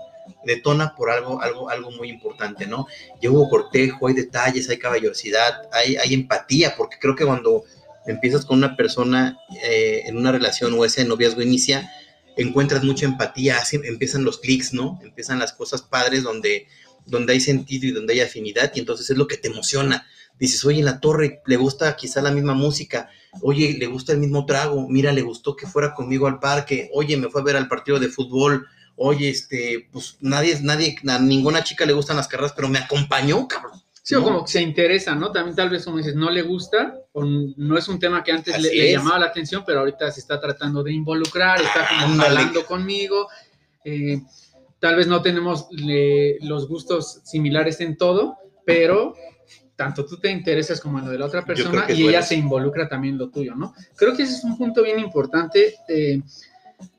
detona 0.44 0.94
por 0.94 1.10
algo, 1.10 1.40
algo, 1.42 1.68
algo 1.68 1.90
muy 1.90 2.08
importante, 2.08 2.66
¿no? 2.66 2.86
Ya 3.20 3.30
hubo 3.30 3.48
cortejo, 3.48 4.06
hay 4.06 4.14
detalles, 4.14 4.68
hay 4.70 4.78
caballerosidad, 4.78 5.68
hay, 5.72 5.96
hay 5.96 6.14
empatía, 6.14 6.74
porque 6.76 6.96
creo 6.98 7.14
que 7.14 7.26
cuando 7.26 7.64
empiezas 8.06 8.44
con 8.44 8.58
una 8.58 8.76
persona 8.76 9.38
eh, 9.62 10.02
en 10.06 10.16
una 10.16 10.32
relación 10.32 10.74
o 10.74 10.84
ese 10.84 11.04
noviazgo 11.04 11.42
inicia, 11.42 11.90
encuentras 12.36 12.82
mucha 12.84 13.06
empatía, 13.06 13.58
empiezan 13.84 14.24
los 14.24 14.38
clics, 14.38 14.72
¿no? 14.72 14.98
Empiezan 15.02 15.38
las 15.38 15.52
cosas 15.52 15.82
padres 15.82 16.22
donde, 16.22 16.66
donde 17.06 17.34
hay 17.34 17.40
sentido 17.40 17.86
y 17.86 17.92
donde 17.92 18.14
hay 18.14 18.20
afinidad 18.20 18.72
y 18.74 18.80
entonces 18.80 19.10
es 19.10 19.16
lo 19.16 19.26
que 19.26 19.36
te 19.36 19.48
emociona. 19.48 20.06
Dices, 20.38 20.64
oye, 20.64 20.80
en 20.80 20.86
la 20.86 21.00
torre 21.00 21.40
le 21.46 21.56
gusta 21.56 21.94
quizá 21.94 22.22
la 22.22 22.32
misma 22.32 22.54
música, 22.54 23.10
oye, 23.42 23.76
le 23.78 23.86
gusta 23.86 24.12
el 24.12 24.18
mismo 24.18 24.46
trago, 24.46 24.88
mira, 24.88 25.12
le 25.12 25.22
gustó 25.22 25.56
que 25.56 25.66
fuera 25.66 25.94
conmigo 25.94 26.26
al 26.26 26.40
parque, 26.40 26.90
oye, 26.92 27.16
me 27.16 27.28
fue 27.28 27.42
a 27.42 27.44
ver 27.44 27.56
al 27.56 27.68
partido 27.68 28.00
de 28.00 28.08
fútbol, 28.08 28.66
oye, 28.96 29.28
este, 29.28 29.88
pues 29.92 30.16
nadie, 30.20 30.58
nadie, 30.62 30.96
a 31.06 31.18
ninguna 31.18 31.62
chica 31.62 31.86
le 31.86 31.92
gustan 31.92 32.16
las 32.16 32.28
carreras, 32.28 32.54
pero 32.54 32.68
me 32.68 32.78
acompañó, 32.78 33.46
cabrón. 33.46 33.82
Sí, 34.04 34.16
o 34.16 34.18
¿no? 34.18 34.24
como 34.24 34.44
que 34.44 34.50
se 34.52 34.60
interesa, 34.62 35.14
¿no? 35.14 35.30
También 35.30 35.54
tal 35.54 35.70
vez 35.70 35.84
como 35.84 35.98
dices, 35.98 36.16
no 36.16 36.28
le 36.30 36.42
gusta, 36.42 36.98
o 37.12 37.24
no 37.24 37.78
es 37.78 37.86
un 37.88 37.98
tema 38.00 38.24
que 38.24 38.32
antes 38.32 38.60
le, 38.60 38.74
le 38.74 38.92
llamaba 38.92 39.20
la 39.20 39.26
atención, 39.26 39.62
pero 39.64 39.78
ahorita 39.80 40.10
se 40.10 40.20
está 40.20 40.40
tratando 40.40 40.82
de 40.82 40.92
involucrar, 40.92 41.60
está 41.60 41.86
como 41.88 42.12
Ándale. 42.14 42.36
jalando 42.36 42.66
conmigo. 42.66 43.28
eh, 43.84 44.20
tal 44.80 44.96
vez 44.96 45.06
no 45.06 45.22
tenemos 45.22 45.68
le- 45.70 46.38
los 46.40 46.66
gustos 46.66 47.20
similares 47.24 47.80
en 47.80 47.96
todo, 47.96 48.36
pero 48.66 49.14
tanto 49.76 50.04
tú 50.04 50.16
te 50.18 50.30
interesas 50.30 50.80
como 50.80 50.98
en 50.98 51.04
lo 51.04 51.10
de 51.12 51.18
la 51.18 51.26
otra 51.26 51.44
persona 51.44 51.86
y 51.88 52.08
ella 52.08 52.22
se 52.22 52.34
involucra 52.34 52.88
también 52.88 53.14
en 53.14 53.18
lo 53.18 53.30
tuyo, 53.30 53.54
¿no? 53.54 53.72
Creo 53.96 54.16
que 54.16 54.24
ese 54.24 54.34
es 54.34 54.44
un 54.44 54.58
punto 54.58 54.82
bien 54.82 54.98
importante 54.98 55.76
eh, 55.88 56.20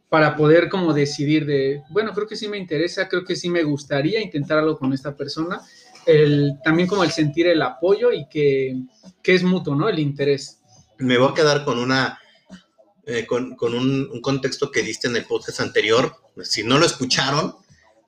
para 0.10 0.36
poder 0.38 0.70
como 0.70 0.94
decidir 0.94 1.46
de, 1.46 1.82
bueno, 1.90 2.14
creo 2.14 2.28
que 2.28 2.36
sí 2.38 2.48
me 2.48 2.58
interesa, 2.58 3.10
creo 3.10 3.26
que 3.26 3.36
sí 3.36 3.50
me 3.50 3.64
gustaría 3.64 4.22
intentar 4.22 4.60
algo 4.60 4.78
con 4.78 4.94
esta 4.94 5.16
persona. 5.16 5.60
El, 6.06 6.60
también 6.64 6.88
como 6.88 7.04
el 7.04 7.12
sentir 7.12 7.48
el 7.48 7.62
apoyo 7.62 8.12
y 8.12 8.28
que, 8.28 8.76
que 9.22 9.36
es 9.36 9.44
mutuo, 9.44 9.76
¿no? 9.76 9.88
El 9.90 10.00
interés. 10.00 10.60
Me 10.98 11.18
voy 11.18 11.32
a 11.32 11.34
quedar 11.34 11.64
con 11.66 11.80
una, 11.80 12.20
eh, 13.06 13.26
con, 13.26 13.56
con 13.56 13.74
un, 13.74 14.10
un 14.12 14.22
contexto 14.22 14.72
que 14.72 14.84
diste 14.84 15.08
en 15.08 15.16
el 15.16 15.26
podcast 15.26 15.60
anterior. 15.62 16.16
Si 16.44 16.64
no 16.64 16.78
lo 16.78 16.86
escucharon, 16.86 17.56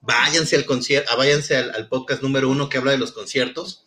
váyanse 0.01 0.55
al 0.55 0.65
concierto, 0.65 1.15
váyanse 1.17 1.57
al, 1.57 1.71
al 1.71 1.87
podcast 1.87 2.21
número 2.21 2.49
uno 2.49 2.69
que 2.69 2.77
habla 2.77 2.91
de 2.91 2.97
los 2.97 3.11
conciertos. 3.11 3.85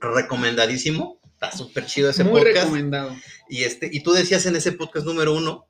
Recomendadísimo. 0.00 1.20
Está 1.34 1.56
súper 1.56 1.86
chido 1.86 2.10
ese 2.10 2.24
Muy 2.24 2.40
podcast. 2.40 2.64
recomendado. 2.64 3.16
Y, 3.48 3.64
este, 3.64 3.90
y 3.92 4.02
tú 4.02 4.12
decías 4.12 4.46
en 4.46 4.56
ese 4.56 4.72
podcast 4.72 5.06
número 5.06 5.34
uno 5.34 5.66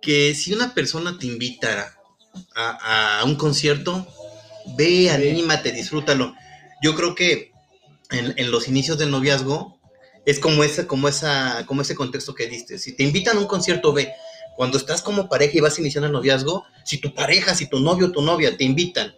que 0.00 0.34
si 0.34 0.52
una 0.52 0.72
persona 0.74 1.18
te 1.18 1.26
invita 1.26 1.98
a, 2.54 3.20
a 3.20 3.24
un 3.24 3.36
concierto, 3.36 4.06
ve, 4.76 5.10
anímate, 5.10 5.72
disfrútalo. 5.72 6.34
Yo 6.82 6.94
creo 6.94 7.14
que 7.14 7.52
en, 8.10 8.34
en 8.36 8.50
los 8.50 8.68
inicios 8.68 8.98
del 8.98 9.10
noviazgo 9.10 9.78
es 10.24 10.38
como, 10.40 10.64
esa, 10.64 10.86
como, 10.86 11.08
esa, 11.08 11.64
como 11.66 11.82
ese 11.82 11.94
contexto 11.94 12.34
que 12.34 12.48
diste. 12.48 12.78
Si 12.78 12.94
te 12.96 13.04
invitan 13.04 13.36
a 13.36 13.40
un 13.40 13.46
concierto, 13.46 13.92
ve. 13.92 14.12
Cuando 14.56 14.78
estás 14.78 15.02
como 15.02 15.28
pareja 15.28 15.58
y 15.58 15.60
vas 15.60 15.78
iniciando 15.78 16.06
el 16.06 16.12
noviazgo, 16.12 16.64
si 16.84 16.98
tu 16.98 17.14
pareja, 17.14 17.54
si 17.54 17.68
tu 17.68 17.78
novio 17.78 18.06
o 18.06 18.10
tu 18.12 18.22
novia 18.22 18.56
te 18.56 18.64
invitan 18.64 19.14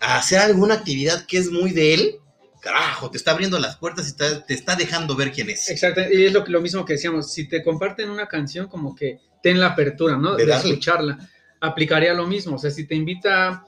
a 0.00 0.18
hacer 0.18 0.38
alguna 0.38 0.74
actividad 0.74 1.26
que 1.26 1.36
es 1.38 1.50
muy 1.50 1.72
de 1.72 1.94
él, 1.94 2.16
carajo, 2.60 3.10
te 3.10 3.18
está 3.18 3.32
abriendo 3.32 3.58
las 3.58 3.76
puertas 3.76 4.06
y 4.06 4.08
está- 4.10 4.44
te 4.44 4.54
está 4.54 4.74
dejando 4.74 5.14
ver 5.14 5.30
quién 5.30 5.50
es. 5.50 5.68
Exacto, 5.68 6.00
y 6.10 6.24
es 6.24 6.32
lo, 6.32 6.60
mismo 6.60 6.84
que 6.84 6.94
decíamos, 6.94 7.32
si 7.32 7.48
te 7.48 7.62
comparten 7.62 8.10
una 8.10 8.26
canción, 8.26 8.66
como 8.66 8.94
que 8.94 9.20
ten 9.42 9.60
la 9.60 9.68
apertura, 9.68 10.16
¿no? 10.16 10.34
De 10.34 10.46
De, 10.46 10.52
escucharla. 10.54 11.18
Aplicaría 11.60 12.12
lo 12.14 12.26
mismo, 12.26 12.56
o 12.56 12.58
sea, 12.58 12.70
si 12.70 12.86
te 12.86 12.94
invita, 12.94 13.64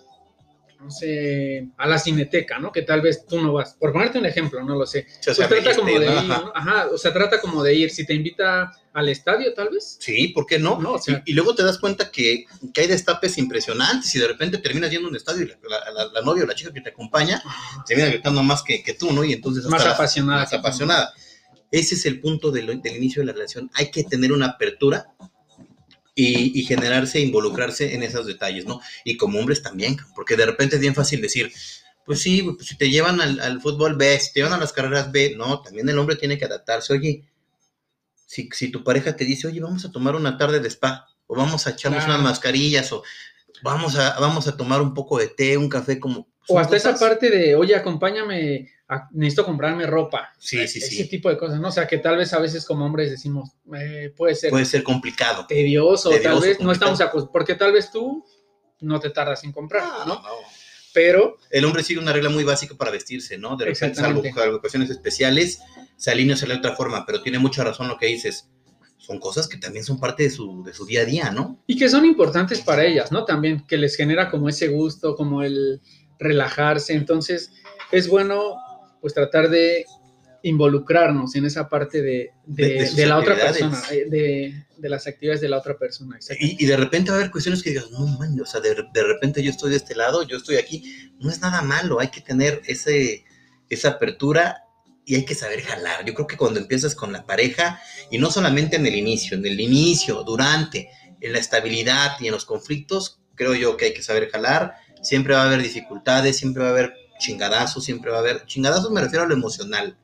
no 0.81 0.91
sé, 0.91 1.69
a 1.77 1.87
la 1.89 1.99
cineteca, 1.99 2.59
¿no? 2.59 2.71
Que 2.71 2.83
tal 2.83 3.01
vez 3.01 3.27
tú 3.27 3.41
no 3.43 3.53
vas. 3.53 3.75
Por 3.75 3.93
ponerte 3.93 4.19
un 4.19 4.27
ejemplo, 4.27 4.63
no 4.63 4.77
lo 4.77 4.87
sé. 4.87 5.07
O 5.21 5.35
sea, 5.35 5.49
Pues 5.49 5.63
trata 5.63 5.77
como 5.77 5.89
de 5.99 6.07
¿no? 6.07 6.13
ir, 6.13 6.19
Ajá. 6.19 6.27
¿no? 6.43 6.53
Ajá, 6.55 6.87
o 6.93 6.99
sea, 6.99 7.13
trata 7.13 7.41
como 7.41 7.63
de 7.63 7.75
ir. 7.75 7.91
Si 7.91 8.07
te 8.07 8.15
invita 8.15 8.71
al 8.93 9.09
estadio, 9.09 9.53
tal 9.55 9.71
vez. 9.71 9.97
Sí, 10.01 10.29
¿por 10.29 10.47
qué 10.47 10.59
no? 10.59 10.81
No, 10.81 10.93
o 10.93 10.99
sea- 10.99 11.23
y, 11.27 11.33
y 11.33 11.35
luego 11.35 11.55
te 11.55 11.63
das 11.65 11.79
cuenta 11.79 12.11
que, 12.11 12.45
que 12.73 12.81
hay 12.83 12.87
destapes 12.87 13.39
impresionantes 13.39 14.15
y 14.15 14.19
de 14.21 14.29
repente 14.29 14.59
terminas 14.59 14.91
yendo 14.91 15.09
a 15.09 15.11
un 15.11 15.17
estadio 15.17 15.43
y 15.45 15.49
la, 15.49 15.57
la- 15.69 15.91
la- 15.91 16.13
la 16.13 16.21
novia 16.23 16.45
o 16.45 16.47
la 16.47 16.55
chica 16.55 16.73
que 16.73 16.81
te 16.81 16.91
acompaña 16.91 17.43
termina 17.87 18.09
gritando 18.09 18.43
más 18.43 18.63
que, 18.63 18.83
que 18.83 18.95
tú, 18.95 19.13
¿no? 19.13 19.25
Y 19.25 19.33
entonces 19.33 19.65
Más 19.67 19.85
apasionada 19.85 20.41
Más 20.43 20.53
apasionada. 20.53 21.13
Ese 21.71 21.97
es 21.97 22.07
el 22.07 22.21
punto 22.21 22.51
de 22.51 22.63
lo- 22.63 22.75
del 22.75 22.97
inicio 22.97 23.21
de 23.23 23.27
la 23.27 23.33
relación. 23.33 23.71
Hay 23.75 23.91
que 23.91 24.05
tener 24.05 24.33
una 24.33 24.47
apertura 24.47 25.09
y, 26.21 26.59
y 26.59 26.65
generarse, 26.65 27.21
involucrarse 27.21 27.95
en 27.95 28.03
esos 28.03 28.27
detalles, 28.27 28.65
¿no? 28.67 28.81
Y 29.05 29.17
como 29.17 29.39
hombres 29.39 29.63
también, 29.63 29.97
porque 30.17 30.37
de 30.37 30.47
repente 30.47 30.75
es 30.77 30.81
bien 30.81 30.95
fácil 30.95 31.21
decir, 31.21 31.53
pues 32.05 32.21
sí, 32.21 32.43
pues 32.43 32.67
si 32.67 32.77
te 32.77 32.91
llevan 32.91 33.21
al, 33.21 33.39
al 33.39 33.61
fútbol 33.61 33.95
B, 33.97 34.19
si 34.19 34.33
te 34.33 34.41
llevan 34.41 34.55
a 34.55 34.59
las 34.59 34.73
carreras 34.73 35.13
B, 35.13 35.35
no, 35.37 35.61
también 35.63 35.89
el 35.89 35.99
hombre 35.99 36.17
tiene 36.17 36.37
que 36.37 36.47
adaptarse. 36.47 36.93
Oye, 36.93 37.25
si, 38.27 38.49
si 38.53 38.71
tu 38.71 38.83
pareja 38.83 39.15
te 39.15 39.25
dice, 39.25 39.47
oye, 39.47 39.61
vamos 39.61 39.85
a 39.85 39.93
tomar 39.93 40.17
una 40.17 40.37
tarde 40.37 40.59
de 40.61 40.69
spa, 40.69 41.07
o 41.29 41.37
vamos 41.37 41.67
a 41.67 41.71
echarnos 41.71 42.05
Claro. 42.05 42.21
unas 42.21 42.31
mascarillas, 42.33 42.91
o 42.93 43.03
vamos 43.63 43.97
a, 43.97 44.19
vamos 44.21 44.47
a 44.49 44.57
tomar 44.57 44.81
un 44.83 44.95
poco 44.95 45.19
de 45.19 45.29
té, 45.29 45.57
un 45.57 45.69
café, 45.69 45.99
como... 45.99 46.29
O 46.49 46.59
hasta 46.59 46.77
esa 46.77 46.95
parte 46.99 47.29
de, 47.31 47.55
oye, 47.55 47.77
acompáñame, 47.77 48.71
a- 48.89 49.07
necesito 49.13 49.45
comprarme 49.45 49.87
ropa. 49.87 50.33
Sí, 50.39 50.67
sí, 50.67 50.79
Ese 50.79 50.89
sí. 50.89 51.09
tipo 51.09 51.29
de 51.29 51.37
cosas, 51.37 51.61
¿no? 51.61 51.69
O 51.69 51.73
sea, 51.73 51.87
que 51.87 51.99
tal 51.99 52.17
vez 52.17 52.33
a 52.33 52.39
veces 52.39 52.65
como 52.65 52.87
hombres 52.87 53.11
decimos, 53.11 53.51
eh, 53.79 54.13
puede 54.17 54.35
ser 54.35 54.51
Puede 54.51 54.65
ser 54.65 54.83
complicado. 54.83 55.47
tedioso, 55.47 56.09
Tedioso, 56.11 56.29
tal 56.41 56.49
vez 56.49 56.61
no 56.61 56.73
estamos 56.73 57.01
acostumbrados, 57.01 57.31
porque 57.33 57.55
tal 57.55 57.73
vez 57.73 57.91
tú 57.91 58.25
no 58.81 58.99
te 58.99 59.11
tardas 59.11 59.45
en 59.45 59.53
comprar, 59.53 59.85
¿no? 60.07 60.15
no. 60.15 60.23
Pero 60.95 61.37
el 61.51 61.65
hombre 61.67 61.83
sigue 61.83 62.01
una 62.01 62.13
regla 62.15 62.31
muy 62.31 62.45
básica 62.45 62.75
para 62.77 62.91
vestirse, 62.91 63.37
¿no? 63.37 63.57
De 63.57 63.67
repente, 63.67 63.95
salvo, 64.01 64.23
ocasiones 64.57 64.89
especiales, 64.89 65.61
se 65.97 66.11
alinea 66.11 66.35
de 66.35 66.55
otra 66.55 66.75
forma, 66.75 67.05
pero 67.05 67.23
tiene 67.23 67.39
mucha 67.39 67.63
razón 67.63 67.89
lo 67.89 67.99
que 67.99 68.07
dices. 68.07 68.49
Son 68.99 69.19
cosas 69.19 69.49
que 69.49 69.57
también 69.57 69.85
son 69.85 69.99
parte 69.99 70.25
de 70.25 70.31
su, 70.31 70.63
de 70.63 70.75
su 70.75 70.85
día 70.85 71.01
a 71.03 71.05
día, 71.07 71.31
¿no? 71.31 71.59
y 71.67 71.79
que 71.79 71.89
son 71.89 72.05
importantes 72.05 72.61
para 72.61 72.85
ellas, 72.85 73.11
¿no? 73.11 73.25
También 73.25 73.65
que 73.67 73.77
les 73.79 73.97
genera 73.97 74.31
como 74.31 74.49
ese 74.49 74.69
gusto, 74.69 75.15
como 75.17 75.43
el 75.43 75.81
relajarse. 76.19 76.93
Entonces, 76.95 77.53
es 77.93 78.09
bueno 78.09 78.57
pues 79.01 79.15
tratar 79.15 79.49
de 79.49 79.87
involucrarnos 80.43 81.35
en 81.37 81.45
esa 81.47 81.69
parte 81.69 82.01
de, 82.03 82.31
de- 82.47 83.07
la 83.07 83.19
otra 83.19 83.35
persona, 83.37 83.83
eh, 83.91 84.05
de, 84.09 84.65
de 84.77 84.89
las 84.89 85.07
actividades 85.07 85.41
de 85.41 85.49
la 85.49 85.59
otra 85.59 85.77
persona. 85.79 86.19
Y, 86.39 86.63
y 86.63 86.67
de 86.67 86.77
repente 86.77 87.11
va 87.11 87.17
a 87.17 87.21
haber 87.21 87.31
cuestiones 87.31 87.63
que 87.63 87.71
digas, 87.71 87.91
no 87.91 88.07
man, 88.07 88.39
o 88.41 88.47
sea, 88.47 88.61
de, 88.61 88.75
de 88.93 89.03
repente 89.03 89.43
yo 89.43 89.51
estoy 89.51 89.71
de 89.71 89.77
este 89.77 89.95
lado, 89.95 90.23
yo 90.23 90.37
estoy 90.37 90.57
aquí. 90.57 91.13
No 91.21 91.31
es 91.31 91.41
nada 91.41 91.63
malo, 91.63 92.01
hay 92.01 92.09
que 92.09 92.21
tener 92.21 92.63
ese, 92.67 93.25
esa 93.69 93.91
apertura 93.91 94.65
y 95.09 95.15
hay 95.15 95.25
que 95.25 95.35
saber 95.35 95.63
jalar. 95.63 96.05
Yo 96.05 96.13
creo 96.13 96.27
que 96.27 96.37
cuando 96.37 96.61
empiezas 96.61 96.95
con 96.95 97.13
la 97.15 97.25
pareja, 97.25 97.81
y 98.11 98.19
no 98.19 98.31
solamente 98.31 98.77
en 98.77 98.87
el 98.87 98.95
inicio, 98.95 99.39
en 99.39 99.47
el 99.47 99.59
inicio, 99.59 100.23
durante, 100.23 100.91
en 101.23 101.33
la 101.33 101.39
estabilidad 101.39 102.13
y 102.21 102.27
en 102.27 102.33
los 102.33 102.45
conflictos, 102.45 103.19
creo 103.35 103.55
yo 103.55 103.79
que 103.79 103.87
hay 103.87 103.95
que 103.95 104.03
saber 104.03 104.29
jalar. 104.31 104.75
Siempre 105.01 105.35
va 105.35 105.45
a 105.45 105.47
haber 105.47 105.63
dificultades, 105.63 106.37
siempre 106.37 106.63
va 106.63 106.69
a 106.69 106.73
haber 106.73 106.93
chingadazos, 107.19 107.85
siempre 107.85 108.11
va 108.11 108.19
a 108.19 108.21
haber. 108.21 108.45
Chingadazos 108.45 108.91
me 108.91 109.01
refiero 109.01 109.25
a 109.25 109.29
lo 109.29 109.33
emocional, 109.33 109.97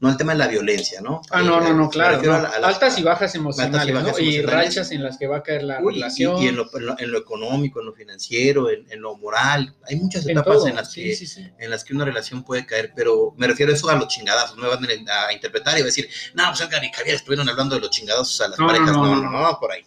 no 0.00 0.08
al 0.08 0.16
tema 0.16 0.32
de 0.32 0.38
la 0.38 0.48
violencia, 0.48 1.02
¿no? 1.02 1.20
Ah, 1.30 1.42
no, 1.42 1.60
no, 1.60 1.68
Me 1.68 1.74
no, 1.74 1.90
claro. 1.90 2.22
no. 2.22 2.32
a 2.34 2.38
la- 2.40 2.48
a 2.48 2.58
las- 2.58 2.74
Altas 2.74 2.98
y 2.98 3.02
bajas 3.02 3.34
emocionales, 3.34 3.94
bajas 3.94 4.12
¿no? 4.18 4.18
Y 4.24 4.40
rachas 4.40 4.90
en 4.92 5.02
las 5.02 5.18
que 5.18 5.26
va 5.26 5.36
a 5.38 5.42
caer 5.42 5.62
la 5.62 5.78
Uy, 5.82 5.92
y- 5.92 5.96
relación. 5.98 6.42
Y, 6.42 6.48
en, 6.48 6.56
lo, 6.56 6.70
en 6.74 6.86
lo- 6.86 6.98
en 6.98 7.10
lo 7.12 7.18
económico, 7.18 7.80
en 7.80 7.86
lo 7.86 7.92
financiero, 7.92 8.70
en, 8.70 8.90
en 8.90 9.02
lo 9.02 9.14
moral. 9.18 9.74
Hay 9.86 9.96
muchas 9.96 10.26
etapas 10.26 10.54
todo. 10.56 10.68
en, 10.68 10.76
las 10.76 10.90
Sí, 10.90 11.04
que, 11.04 11.14
sí, 11.16 11.26
sí. 11.26 11.46
en 11.58 11.68
las 11.70 11.84
que 11.84 11.92
una 11.94 12.06
relación 12.06 12.42
puede 12.44 12.64
caer, 12.64 12.92
pero 12.96 13.34
me 13.36 13.46
refiero 13.46 13.72
a 13.72 13.74
eso 13.74 13.90
a 13.90 13.94
los 13.94 14.08
chingadazos. 14.08 14.56
No 14.56 14.62
me 14.62 14.68
van 14.70 14.86
a, 14.86 15.32
interpretar 15.34 15.76
y 15.76 15.82
a 15.82 15.84
decir, 15.84 16.08
no, 16.32 16.44
pues 16.48 16.60
Edgar 16.62 16.82
y 16.82 16.90
Javier 16.92 17.16
estuvieron 17.16 17.46
hablando 17.48 17.74
de 17.74 17.82
los 17.82 17.90
chingadazos 17.90 18.40
a 18.40 18.48
las 18.48 18.58
No, 18.58 18.64
no, 18.66 18.72
parejas. 18.72 18.92
No 18.96 19.04
no, 19.04 19.16
no 19.16 19.22
no. 19.22 19.30
no, 19.32 19.42
no, 19.52 19.58
por 19.60 19.70
ahí. 19.72 19.82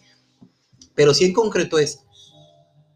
Pero 0.94 1.12
sí 1.12 1.24
en 1.24 1.32
concreto 1.32 1.76
es, 1.80 1.98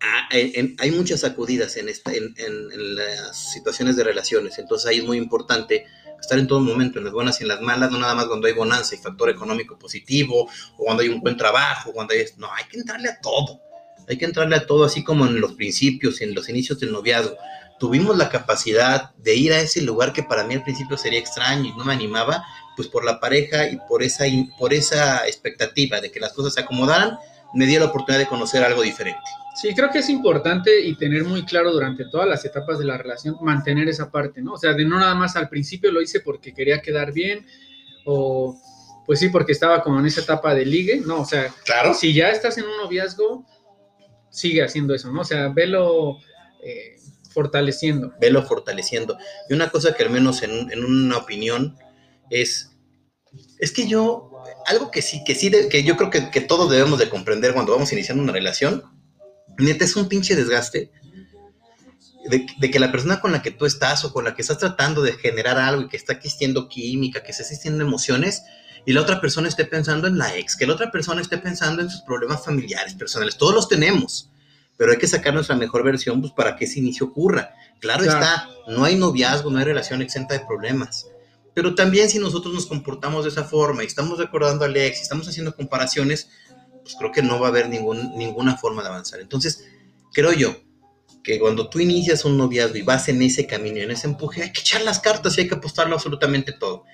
ah, 0.01 0.29
en- 0.31 0.53
en- 0.55 0.77
hay 0.79 0.93
muchas 0.93 1.21
sacudidas 1.23 1.77
en, 1.79 1.89
esta, 1.89 2.13
en 2.13 2.95
las 2.95 3.53
situaciones 3.53 3.97
de 3.97 4.05
relaciones, 4.05 4.57
entonces 4.59 4.89
ahí 4.89 4.99
es 4.99 5.05
muy 5.05 5.17
importante 5.19 5.85
estar 6.21 6.39
en 6.39 6.47
todo 6.47 6.61
momento, 6.61 6.99
en 6.99 7.05
las 7.05 7.13
buenas 7.13 7.41
y 7.41 7.45
en 7.45 7.49
las 7.49 7.61
malas, 7.61 7.91
no 7.91 7.99
nada 7.99 8.15
más 8.15 8.27
cuando 8.27 8.47
hay 8.47 8.55
bonanza 8.55 8.95
y 8.95 8.99
factor 8.99 9.31
económico 9.31 9.79
positivo, 9.79 10.49
o 10.77 10.85
cuando 10.85 11.03
hay 11.03 11.09
un 11.09 11.21
buen 11.21 11.37
trabajo, 11.37 11.93
cuando 11.93 12.15
hay... 12.15 12.25
No, 12.37 12.53
hay 12.53 12.65
que 12.65 12.79
entrarle 12.79 13.09
a 13.09 13.21
todo, 13.21 13.61
hay 14.09 14.17
que 14.17 14.25
entrarle 14.25 14.57
a 14.57 14.67
todo, 14.67 14.85
así 14.85 15.05
como 15.05 15.27
en 15.27 15.41
los 15.41 15.55
principios, 15.55 16.21
en 16.21 16.35
los 16.35 16.49
inicios 16.49 16.79
del 16.81 16.93
noviazgo. 16.93 17.37
Tuvimos 17.79 18.17
la 18.17 18.29
capacidad 18.29 19.15
de 19.17 19.37
ir 19.37 19.53
a 19.53 19.61
ese 19.61 19.83
lugar 19.83 20.13
que 20.13 20.23
para 20.23 20.45
mí 20.45 20.55
al 20.55 20.65
principio 20.65 20.97
sería 20.97 21.21
extraño 21.21 21.67
y 21.67 21.77
no 21.77 21.85
me 21.85 21.93
animaba, 21.93 22.45
pues 22.75 22.89
por 22.89 23.05
la 23.05 23.21
pareja 23.21 23.69
y 23.69 23.79
por 23.89 24.03
esa, 24.03 24.25
por 24.59 24.73
esa 24.73 25.27
expectativa 25.27 26.01
de 26.01 26.11
que 26.11 26.21
las 26.21 26.33
cosas 26.33 26.55
se 26.55 26.61
acomodaran, 26.61 27.19
me 27.55 27.67
dio 27.67 27.81
la 27.81 27.87
oportunidad 27.87 28.21
de 28.21 28.29
conocer 28.29 28.63
algo 28.63 28.83
diferente. 28.83 29.21
Sí, 29.61 29.75
creo 29.75 29.91
que 29.91 29.99
es 29.99 30.09
importante 30.09 30.81
y 30.83 30.95
tener 30.97 31.25
muy 31.25 31.45
claro 31.45 31.73
durante 31.73 32.05
todas 32.05 32.29
las 32.29 32.45
etapas 32.45 32.79
de 32.79 32.85
la 32.85 32.97
relación, 32.97 33.37
mantener 33.43 33.89
esa 33.89 34.11
parte, 34.11 34.41
¿no? 34.41 34.53
O 34.53 34.59
sea, 34.59 34.73
de 34.75 34.85
no 34.85 34.99
nada 35.01 35.15
más 35.17 35.35
al 35.35 35.49
principio 35.49 35.91
lo 35.91 36.01
hice 36.01 36.21
porque 36.21 36.55
quería 36.55 36.81
quedar 36.81 37.13
bien 37.13 37.45
o 38.05 38.57
pues 39.05 39.19
sí, 39.21 39.31
porque 39.31 39.53
estaba 39.53 39.83
como 39.83 39.99
en 40.01 40.07
esa 40.07 40.21
etapa 40.21 40.55
de 40.55 40.67
ligue, 40.67 41.01
¿no? 41.05 41.23
O 41.23 41.25
sea, 41.25 41.53
Claro. 41.65 41.95
si 41.95 42.13
ya 42.13 42.29
estás 42.31 42.59
en 42.59 42.65
un 42.65 42.77
noviazgo, 42.77 43.45
sigue 44.31 44.63
haciendo 44.63 44.95
eso, 44.95 45.11
¿no? 45.11 45.23
O 45.23 45.25
sea, 45.25 45.49
velo 45.49 46.19
eh, 46.63 46.97
fortaleciendo. 47.31 48.13
velo 48.21 48.43
fortaleciendo. 48.43 49.17
Y 49.49 49.55
una 49.55 49.71
cosa 49.71 49.95
que 49.95 50.03
al 50.05 50.11
menos 50.11 50.43
en, 50.43 50.71
en 50.71 50.85
una 50.85 51.17
opinión 51.17 51.77
es, 52.29 52.77
es 53.59 53.73
que 53.73 53.89
yo, 53.89 54.28
algo 54.67 54.91
que 54.91 55.03
sí, 55.03 55.23
que 55.25 55.35
sí, 55.35 55.49
de- 55.49 55.69
que 55.69 55.83
yo 55.85 55.97
creo 55.97 56.11
que, 56.11 56.31
que 56.31 56.41
todos 56.41 56.71
debemos 56.71 56.99
de 56.99 57.09
comprender 57.09 57.55
cuando 57.55 57.73
vamos 57.73 57.93
iniciando 57.93 58.23
una 58.23 58.33
relación, 58.33 58.83
neta 59.59 59.85
es 59.85 59.97
un 59.97 60.09
pinche 60.09 60.37
desgaste 60.37 60.91
de, 62.29 62.47
de 62.59 62.71
que 62.71 62.79
la 62.79 62.91
persona 62.93 63.21
con 63.21 63.33
la 63.33 63.43
que 63.43 63.51
tú 63.51 63.65
estás 63.67 64.05
o 64.05 64.13
con 64.13 64.25
la 64.25 64.35
que 64.35 64.43
estás 64.43 64.59
tratando 64.59 65.03
de 65.03 65.13
generar 65.15 65.59
algo 65.59 65.83
y 65.83 65.89
que 65.89 65.97
está 65.97 66.13
existiendo 66.13 66.69
química, 66.69 67.23
que 67.23 67.31
está 67.31 67.43
existiendo 67.43 67.83
emociones, 67.83 68.43
y 68.85 68.93
la 68.93 69.01
otra 69.03 69.21
persona 69.21 69.49
esté 69.49 69.65
pensando 69.65 70.07
en 70.09 70.19
la 70.19 70.37
ex, 70.37 70.57
que 70.57 70.67
la 70.67 70.75
otra 70.75 70.91
persona 70.91 71.21
esté 71.21 71.39
pensando 71.39 71.83
en 71.83 71.91
sus 71.91 72.03
problemas 72.03 72.45
familiares, 72.45 72.95
personales, 72.95 73.37
todos 73.37 73.55
los 73.55 73.69
tenemos, 73.69 74.31
pero 74.77 74.93
hay 74.93 74.99
que 74.99 75.07
sacar 75.09 75.35
nuestra 75.35 75.57
mejor 75.57 75.83
versión 75.85 76.21
pues, 76.21 76.33
para 76.33 76.55
que 76.57 76.65
ese 76.67 76.79
inicio 76.79 77.07
ocurra. 77.07 77.51
Claro, 77.81 78.05
Claro. 78.05 78.19
está, 78.21 78.49
no 78.69 78.85
hay 78.85 78.97
noviazgo, 78.97 79.51
no 79.51 79.59
hay 79.59 79.65
relación 79.65 80.03
exenta 80.03 80.35
de 80.35 80.45
problemas. 80.47 81.07
Pero 81.59 81.75
también 81.75 82.09
si 82.09 82.21
nosotros 82.21 82.55
nos 82.55 82.67
comportamos 82.67 83.25
de 83.25 83.31
esa 83.31 83.43
forma 83.43 83.83
y 83.83 83.87
estamos 83.89 84.17
recordando 84.17 84.65
al 84.65 84.77
ex 84.77 85.01
estamos 85.01 85.27
haciendo 85.27 85.57
comparaciones, 85.57 86.29
pues 86.85 86.95
creo 86.97 87.11
que 87.11 87.21
no 87.21 87.41
va 87.41 87.49
a 87.49 87.51
haber 87.51 87.69
ningún, 87.69 88.17
ninguna 88.17 88.57
forma 88.57 88.81
de 88.81 88.91
avanzar. 88.91 89.19
Entonces, 89.19 89.65
creo 90.13 90.33
yo 90.33 90.55
que 91.25 91.41
cuando 91.41 91.69
tú 91.69 91.81
inicias 91.81 92.25
un 92.25 92.39
noviazgo 92.39 92.77
y 92.77 92.83
vas 92.83 93.09
en 93.09 93.21
ese 93.23 93.49
camino, 93.49 93.79
en 93.79 93.91
ese 93.91 94.07
empuje, 94.07 94.45
hay 94.45 94.53
que 94.53 94.61
echar 94.61 94.83
las 94.83 95.01
cartas 95.01 95.37
y 95.37 95.41
hay 95.41 95.49
que 95.49 95.57
apostarlo 95.57 95.97
absolutamente 95.97 96.53
todo. 96.53 96.85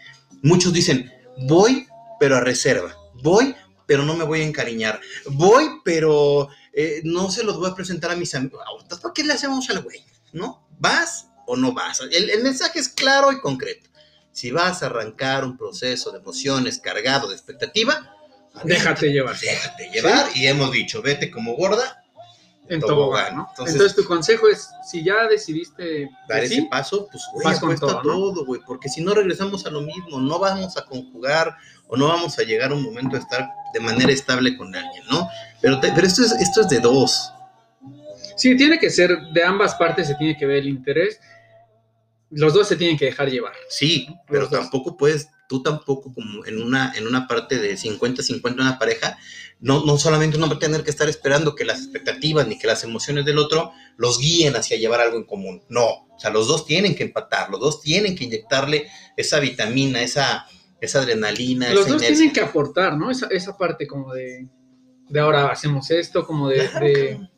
Muchos 0.41 0.73
dicen, 0.73 1.13
voy, 1.47 1.87
pero 2.19 2.35
a 2.37 2.41
reserva. 2.41 2.97
Voy, 3.23 3.55
pero 3.85 4.07
no 4.07 4.17
me 4.17 4.25
voy 4.25 4.41
a 4.41 4.45
encariñar. 4.45 4.99
Voy, 5.27 5.83
pero 5.85 6.49
eh, 6.73 7.03
no 7.05 7.31
se 7.31 7.45
los 7.45 7.59
voy 7.59 7.69
a 7.69 7.75
presentar 7.75 8.13
a 8.13 8.17
mis 8.17 8.35
amigos. 8.35 8.65
¿Por 9.03 9.13
qué 9.13 9.25
le 9.25 9.35
hacemos 9.35 9.69
al 9.69 9.83
güey? 9.83 10.03
¿No? 10.33 10.67
¿Vas 10.79 11.29
o 11.47 11.55
no 11.55 11.75
vas? 11.75 12.01
El 12.11 12.43
mensaje 12.43 12.79
es 12.79 12.89
claro 12.89 13.31
y 13.31 13.43
concreto. 13.43 13.91
Si 14.35 14.51
vas 14.51 14.83
a 14.83 14.87
arrancar 14.87 15.45
un 15.45 15.57
proceso 15.57 16.11
de 16.11 16.19
emociones 16.19 16.81
cargado 16.81 17.29
de 17.29 17.35
expectativa, 17.35 18.15
déjate 18.65 19.13
llevar. 19.13 19.39
Déjate 19.39 19.91
llevar 19.91 20.27
y 20.35 20.49
hemos 20.49 20.73
dicho, 20.73 21.01
vete 21.01 21.31
como 21.31 21.55
gorda 21.55 22.05
en 22.69 22.81
tobogán, 22.81 23.37
¿no? 23.37 23.49
Entonces, 23.59 23.95
tu 23.95 24.05
consejo 24.05 24.49
es, 24.49 24.69
si 24.91 25.05
ya 25.05 25.29
decidiste 25.29 26.11
dar 26.29 26.43
ese 26.43 26.67
paso, 26.69 27.09
pues 27.13 27.23
güey, 27.33 27.59
cuesta 27.61 28.03
todo, 28.03 28.45
güey, 28.45 28.61
porque 28.67 28.89
si 28.89 29.03
no 29.03 29.15
regresamos 29.15 29.67
a 29.67 29.71
lo 29.71 29.83
mismo, 29.83 30.19
no 30.19 30.41
vamos 30.41 30.77
a 30.77 30.85
conjugar 30.85 31.55
o 31.87 31.97
no 31.97 32.09
vamos 32.09 32.37
a 32.39 32.43
llegar 32.43 32.73
a 32.73 32.75
un 32.75 32.83
momento 32.83 33.15
de 33.15 33.23
estar 33.23 33.49
de 33.73 33.81
manera 33.81 34.11
estable 34.11 34.57
con 34.57 34.75
alguien, 34.75 35.05
¿no? 35.11 35.29
Pero, 35.61 35.79
pero 35.81 36.07
esto, 36.07 36.25
es, 36.25 36.33
esto 36.33 36.63
es 36.63 36.69
de 36.69 36.81
dos. 36.81 37.33
Sí, 38.37 38.57
tiene 38.57 38.81
que 38.81 38.91
ser, 38.91 39.17
de 39.33 39.45
ambas 39.45 39.77
partes 39.77 40.09
se 40.09 40.17
tiene 40.17 40.37
que 40.37 40.47
ver 40.47 40.59
el 40.59 40.69
interés 40.69 41.21
los 42.35 42.53
dos 42.53 42.69
se 42.69 42.77
tienen 42.77 42.97
que 42.97 43.07
dejar 43.07 43.31
llevar. 43.31 43.55
Sí, 43.69 44.09
pero 44.29 44.49
tampoco 44.49 44.97
puedes, 44.97 45.29
tú 45.49 45.63
tampoco 45.63 46.13
como 46.13 46.45
en 46.47 46.61
una, 46.61 46.93
en 46.97 47.07
una 47.07 47.27
parte 47.27 47.59
de 47.59 47.75
50-50 47.75 48.55
una 48.55 48.79
pareja, 48.79 49.17
no, 49.61 49.85
no 49.85 49.97
solamente 49.97 50.37
uno 50.37 50.49
va 50.49 50.57
a 50.57 50.59
tener 50.59 50.83
que 50.83 50.91
estar 50.91 51.09
esperando 51.09 51.55
que 51.55 51.65
las 51.65 51.79
expectativas 51.79 52.47
ni 52.47 52.59
que 52.59 52.67
las 52.67 52.85
emociones 52.85 53.25
del 53.25 53.39
otro 53.39 53.73
los 53.97 54.19
guíen 54.19 54.57
hacia 54.57 54.77
llevar 54.77 55.01
algo 55.01 55.17
en 55.17 55.25
común. 55.25 55.63
No, 55.69 55.87
o 55.87 56.19
sea, 56.19 56.31
los 56.31 56.49
dos 56.49 56.67
tienen 56.67 56.95
que 56.95 57.05
empatar, 57.05 57.51
los 57.51 57.61
dos 57.61 57.81
tienen 57.81 58.17
que 58.17 58.25
inyectarle 58.25 58.89
esa 59.17 59.39
vitamina, 59.39 60.03
esa, 60.03 60.47
esa 60.81 61.01
adrenalina. 61.01 61.73
Los 61.73 61.87
dos 61.87 62.03
tienen 62.03 62.33
que 62.33 62.41
aportar, 62.41 62.99
¿no? 62.99 63.11
Esa, 63.11 63.29
esa 63.29 63.57
parte 63.57 63.87
como 63.87 64.13
de, 64.13 64.49
de 65.09 65.21
ahora 65.21 65.47
hacemos 65.47 65.91
esto, 65.91 66.27
como 66.27 66.49
de 66.49 67.29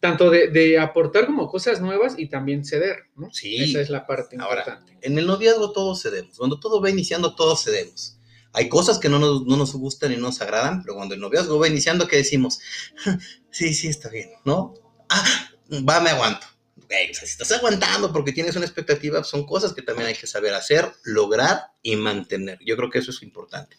tanto 0.00 0.30
de, 0.30 0.78
aportar 0.78 1.26
como 1.26 1.48
cosas 1.48 1.80
nuevas 1.80 2.14
y 2.16 2.28
también 2.28 2.64
ceder, 2.64 3.06
¿no? 3.16 3.28
Sí. 3.32 3.56
Esa 3.56 3.80
es 3.80 3.90
la 3.90 4.06
parte 4.06 4.36
Ahora, 4.38 4.60
importante. 4.60 4.98
En 5.02 5.18
el 5.18 5.26
noviazgo 5.26 5.72
todos 5.72 6.02
cedemos. 6.02 6.38
Cuando 6.38 6.60
todo 6.60 6.80
va 6.80 6.90
iniciando, 6.90 7.34
todos 7.34 7.64
cedemos. 7.64 8.18
Hay 8.52 8.68
cosas 8.68 8.98
que 8.98 9.08
no 9.08 9.18
nos, 9.18 9.44
no 9.44 9.56
nos 9.56 9.74
gustan 9.74 10.12
y 10.12 10.16
no 10.16 10.22
nos 10.22 10.40
agradan, 10.40 10.82
pero 10.82 10.94
cuando 10.94 11.14
el 11.14 11.20
noviazgo 11.20 11.58
va 11.58 11.68
iniciando, 11.68 12.08
¿qué 12.08 12.16
decimos? 12.16 12.60
sí, 13.50 13.74
sí, 13.74 13.88
está 13.88 14.08
bien, 14.08 14.30
¿no? 14.44 14.74
Ah, 15.08 15.50
va, 15.88 16.00
me 16.00 16.10
aguanto. 16.10 16.46
o 16.76 16.86
sea, 16.88 17.14
si 17.14 17.24
estás 17.24 17.52
aguantando 17.52 18.12
porque 18.12 18.32
tienes 18.32 18.56
una 18.56 18.64
expectativa, 18.64 19.22
son 19.24 19.46
cosas 19.46 19.72
que 19.72 19.82
también 19.82 20.08
hay 20.08 20.14
que 20.14 20.26
saber 20.26 20.54
hacer, 20.54 20.90
lograr 21.04 21.72
y 21.82 21.96
mantener. 21.96 22.58
Yo 22.64 22.76
creo 22.76 22.90
que 22.90 23.00
eso 23.00 23.10
es 23.10 23.22
importante. 23.22 23.76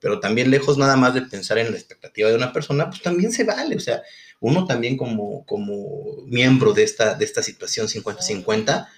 Pero 0.00 0.18
también 0.18 0.50
lejos 0.50 0.78
nada 0.78 0.96
más 0.96 1.12
de 1.12 1.22
pensar 1.22 1.58
en 1.58 1.70
la 1.70 1.76
expectativa 1.76 2.30
de 2.30 2.34
una 2.34 2.52
persona, 2.52 2.88
pues 2.88 3.02
también 3.02 3.32
se 3.32 3.44
vale. 3.44 3.76
O 3.76 3.80
sea, 3.80 4.02
uno 4.40 4.66
también 4.66 4.96
como, 4.96 5.44
como 5.44 6.22
miembro 6.26 6.72
de 6.72 6.82
esta, 6.82 7.14
de 7.14 7.24
esta 7.24 7.42
situación 7.42 7.86
50-50, 7.86 8.88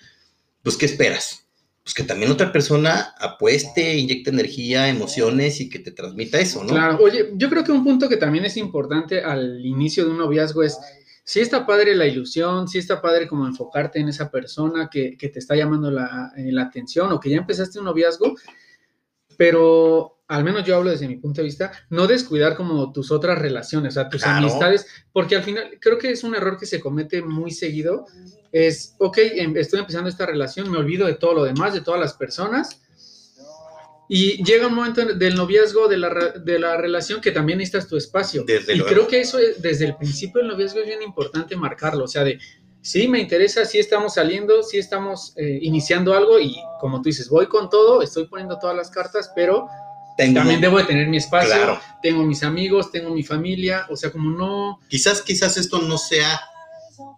pues 0.63 0.77
¿qué 0.77 0.87
esperas? 0.87 1.47
Pues 1.83 1.95
que 1.95 2.05
también 2.05 2.31
otra 2.31 2.53
persona 2.53 3.15
apueste, 3.19 3.97
inyecte 3.97 4.31
energía, 4.31 4.89
emociones 4.89 5.61
y 5.61 5.69
que 5.69 5.81
te 5.81 5.91
transmita 5.91 6.39
eso, 6.39 6.63
¿no? 6.63 6.71
Claro, 6.71 6.99
oye, 7.03 7.31
yo 7.35 7.51
creo 7.51 7.65
que 7.65 7.73
un 7.73 7.83
punto 7.83 8.09
que 8.09 8.17
también 8.17 8.45
es 8.45 8.57
importante 8.57 9.23
al 9.23 9.67
inicio 9.67 10.05
de 10.05 10.13
un 10.13 10.19
noviazgo 10.19 10.63
es, 10.63 10.79
si 11.25 11.41
está 11.41 11.67
padre 11.67 11.97
la 11.97 12.07
ilusión, 12.07 12.69
si 12.69 12.79
está 12.79 13.03
padre 13.03 13.27
como 13.27 13.47
enfocarte 13.47 13.99
en 13.99 14.09
esa 14.09 14.31
persona 14.31 14.89
que, 14.91 15.17
te 15.19 15.39
está 15.39 15.57
llamando 15.57 15.91
la, 15.91 16.33
eh, 16.37 16.53
la 16.53 16.63
atención 16.63 17.11
o 17.11 17.19
que 17.19 17.31
ya 17.31 17.39
empezaste 17.39 17.81
un 17.81 17.87
noviazgo, 17.87 18.37
pero 19.37 20.22
al 20.33 20.45
menos 20.45 20.65
yo 20.65 20.77
hablo 20.77 20.91
desde 20.91 21.07
mi 21.07 21.17
punto 21.17 21.43
de 21.43 21.47
vista, 21.47 21.73
no 21.91 22.07
descuidar 22.07 22.57
como 22.57 22.91
tus 22.91 23.11
otras 23.11 23.39
relaciones, 23.39 23.93
o 23.93 23.95
sea, 23.95 24.09
tus 24.09 24.25
amistades, 24.25 24.87
porque 25.13 25.37
al 25.37 25.43
final 25.43 25.79
creo 25.79 25.99
que 25.99 26.11
es 26.11 26.25
un 26.25 26.35
error 26.35 26.57
que 26.59 26.65
se 26.65 26.81
comete 26.81 27.21
muy 27.23 27.51
seguido, 27.51 28.07
es, 28.51 28.95
ok, 28.99 29.19
em, 29.19 29.57
estoy 29.57 29.81
empezando 29.81 30.09
esta 30.09 30.25
relación, 30.25 30.71
me 30.71 30.79
olvido 30.79 31.07
de 31.07 31.15
todo 31.15 31.35
lo 31.35 31.45
demás, 31.45 31.75
de 31.75 31.83
todas 31.83 32.01
las 32.01 32.15
personas, 32.15 32.81
y 34.09 34.43
llega 34.43 34.67
un 34.67 34.75
momento 34.75 35.05
del 35.05 35.35
noviazgo, 35.35 35.87
de 35.87 35.99
la, 35.99 36.11
de 36.11 36.59
la 36.59 36.77
relación, 36.77 37.21
que 37.21 37.31
también 37.31 37.59
necesitas 37.59 37.89
tu 37.89 37.97
espacio. 37.97 38.45
y 38.47 38.81
creo 38.81 39.07
que 39.07 39.21
eso 39.21 39.39
desde 39.59 39.85
el 39.85 39.97
principio 39.97 40.41
del 40.41 40.51
noviazgo 40.51 40.81
es 40.81 40.87
bien 40.87 41.03
importante 41.03 41.57
marcarlo, 41.57 42.05
o 42.05 42.09
sea, 42.09 42.25
de, 42.25 42.39
sí, 42.81 43.07
me 43.07 43.21
interesa, 43.21 43.67
sí 43.67 43.79
estamos 43.79 44.15
saliendo, 44.15 44.63
sí 44.63 44.79
estamos 44.79 45.35
eh, 45.37 45.59
iniciando 45.63 46.15
algo 46.15 46.41
y 46.41 46.57
como 46.81 46.99
tú 47.03 47.05
dices, 47.05 47.29
voy 47.29 47.47
con 47.47 47.69
todo, 47.69 48.03
estoy 48.03 48.27
poniendo 48.27 48.59
todas 48.59 48.77
las 48.77 48.91
cartas, 48.91 49.31
pero 49.35 49.69
también 50.17 50.61
debo 50.61 50.79
de 50.79 50.85
tener 50.85 51.09
mi 51.09 51.17
espacio, 51.17 51.81
tengo 52.03 52.23
mis 52.25 52.43
amigos, 52.43 52.91
tengo 52.91 53.11
mi 53.11 53.23
familia, 53.23 53.87
o 53.91 53.97
sea, 53.97 54.11
como 54.11 54.31
no... 54.31 54.81
Quizás, 54.89 55.23
quizás 55.23 55.57
esto 55.57 55.81
no 55.81 55.99
sea 55.99 56.41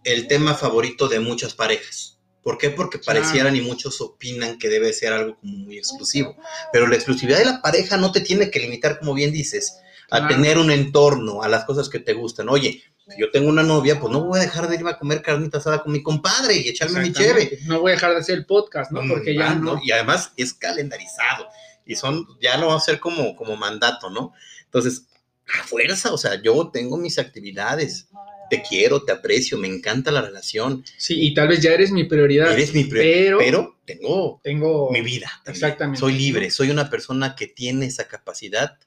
el 0.04 0.26
tema 0.26 0.54
favorito 0.54 1.08
de 1.08 1.20
muchas 1.20 1.54
parejas. 1.54 2.18
¿Por 2.42 2.58
qué? 2.58 2.70
Porque 2.70 2.98
parecieran 2.98 3.56
y 3.56 3.62
muchos 3.62 4.00
opinan 4.02 4.58
que 4.58 4.68
debe 4.68 4.92
ser 4.92 5.14
algo 5.14 5.36
como 5.40 5.56
muy 5.56 5.78
exclusivo. 5.78 6.36
Pero 6.72 6.86
la 6.86 6.94
exclusividad 6.94 7.38
de 7.38 7.46
la 7.46 7.62
pareja 7.62 7.96
no 7.96 8.12
te 8.12 8.20
tiene 8.20 8.50
que 8.50 8.60
limitar, 8.60 8.98
como 8.98 9.14
bien 9.14 9.32
dices, 9.32 9.78
a 10.10 10.28
tener 10.28 10.58
un 10.58 10.70
entorno, 10.70 11.42
a 11.42 11.48
las 11.48 11.64
cosas 11.64 11.88
que 11.88 12.00
te 12.00 12.12
gustan. 12.12 12.50
Oye, 12.50 12.82
si 13.08 13.18
yo 13.18 13.30
tengo 13.30 13.48
una 13.48 13.62
novia, 13.62 13.98
pues 13.98 14.12
no 14.12 14.24
voy 14.24 14.38
a 14.38 14.42
dejar 14.42 14.68
de 14.68 14.76
ir 14.76 14.86
a 14.86 14.98
comer 14.98 15.22
carnita 15.22 15.56
asada 15.56 15.82
con 15.82 15.92
mi 15.92 16.02
compadre 16.02 16.56
y 16.56 16.68
echarme 16.68 17.00
mi 17.00 17.12
cheve. 17.12 17.60
No 17.64 17.80
voy 17.80 17.92
a 17.92 17.94
dejar 17.94 18.12
de 18.12 18.18
hacer 18.18 18.36
el 18.36 18.44
podcast, 18.44 18.90
¿no? 18.92 19.00
Porque 19.08 19.34
ya 19.34 19.54
no. 19.54 19.80
Y 19.82 19.92
además 19.92 20.32
es 20.36 20.52
calendarizado 20.52 21.48
y 21.86 21.96
son, 21.96 22.26
ya 22.40 22.56
lo 22.58 22.68
va 22.68 22.74
a 22.74 22.78
hacer 22.78 23.00
como, 23.00 23.36
como 23.36 23.56
mandato, 23.56 24.10
¿no? 24.10 24.32
Entonces, 24.64 25.06
a 25.46 25.64
fuerza, 25.64 26.12
o 26.12 26.18
sea, 26.18 26.40
yo 26.42 26.70
tengo 26.72 26.96
mis 26.96 27.18
actividades, 27.18 28.08
te 28.50 28.62
quiero, 28.62 29.02
te 29.02 29.12
aprecio, 29.12 29.58
me 29.58 29.68
encanta 29.68 30.10
la 30.10 30.22
relación. 30.22 30.84
Sí, 30.96 31.26
y 31.26 31.34
tal 31.34 31.48
vez 31.48 31.60
ya 31.60 31.72
eres 31.72 31.90
mi 31.90 32.04
prioridad. 32.04 32.52
Eres 32.52 32.74
mi 32.74 32.84
prioridad, 32.84 33.38
pero, 33.38 33.78
tengo, 33.84 34.40
tengo 34.42 34.90
mi 34.90 35.02
vida. 35.02 35.30
Exactamente. 35.46 36.00
Soy 36.00 36.14
libre, 36.14 36.50
soy 36.50 36.70
una 36.70 36.88
persona 36.88 37.34
que 37.36 37.46
tiene 37.46 37.86
esa 37.86 38.08
capacidad 38.08 38.78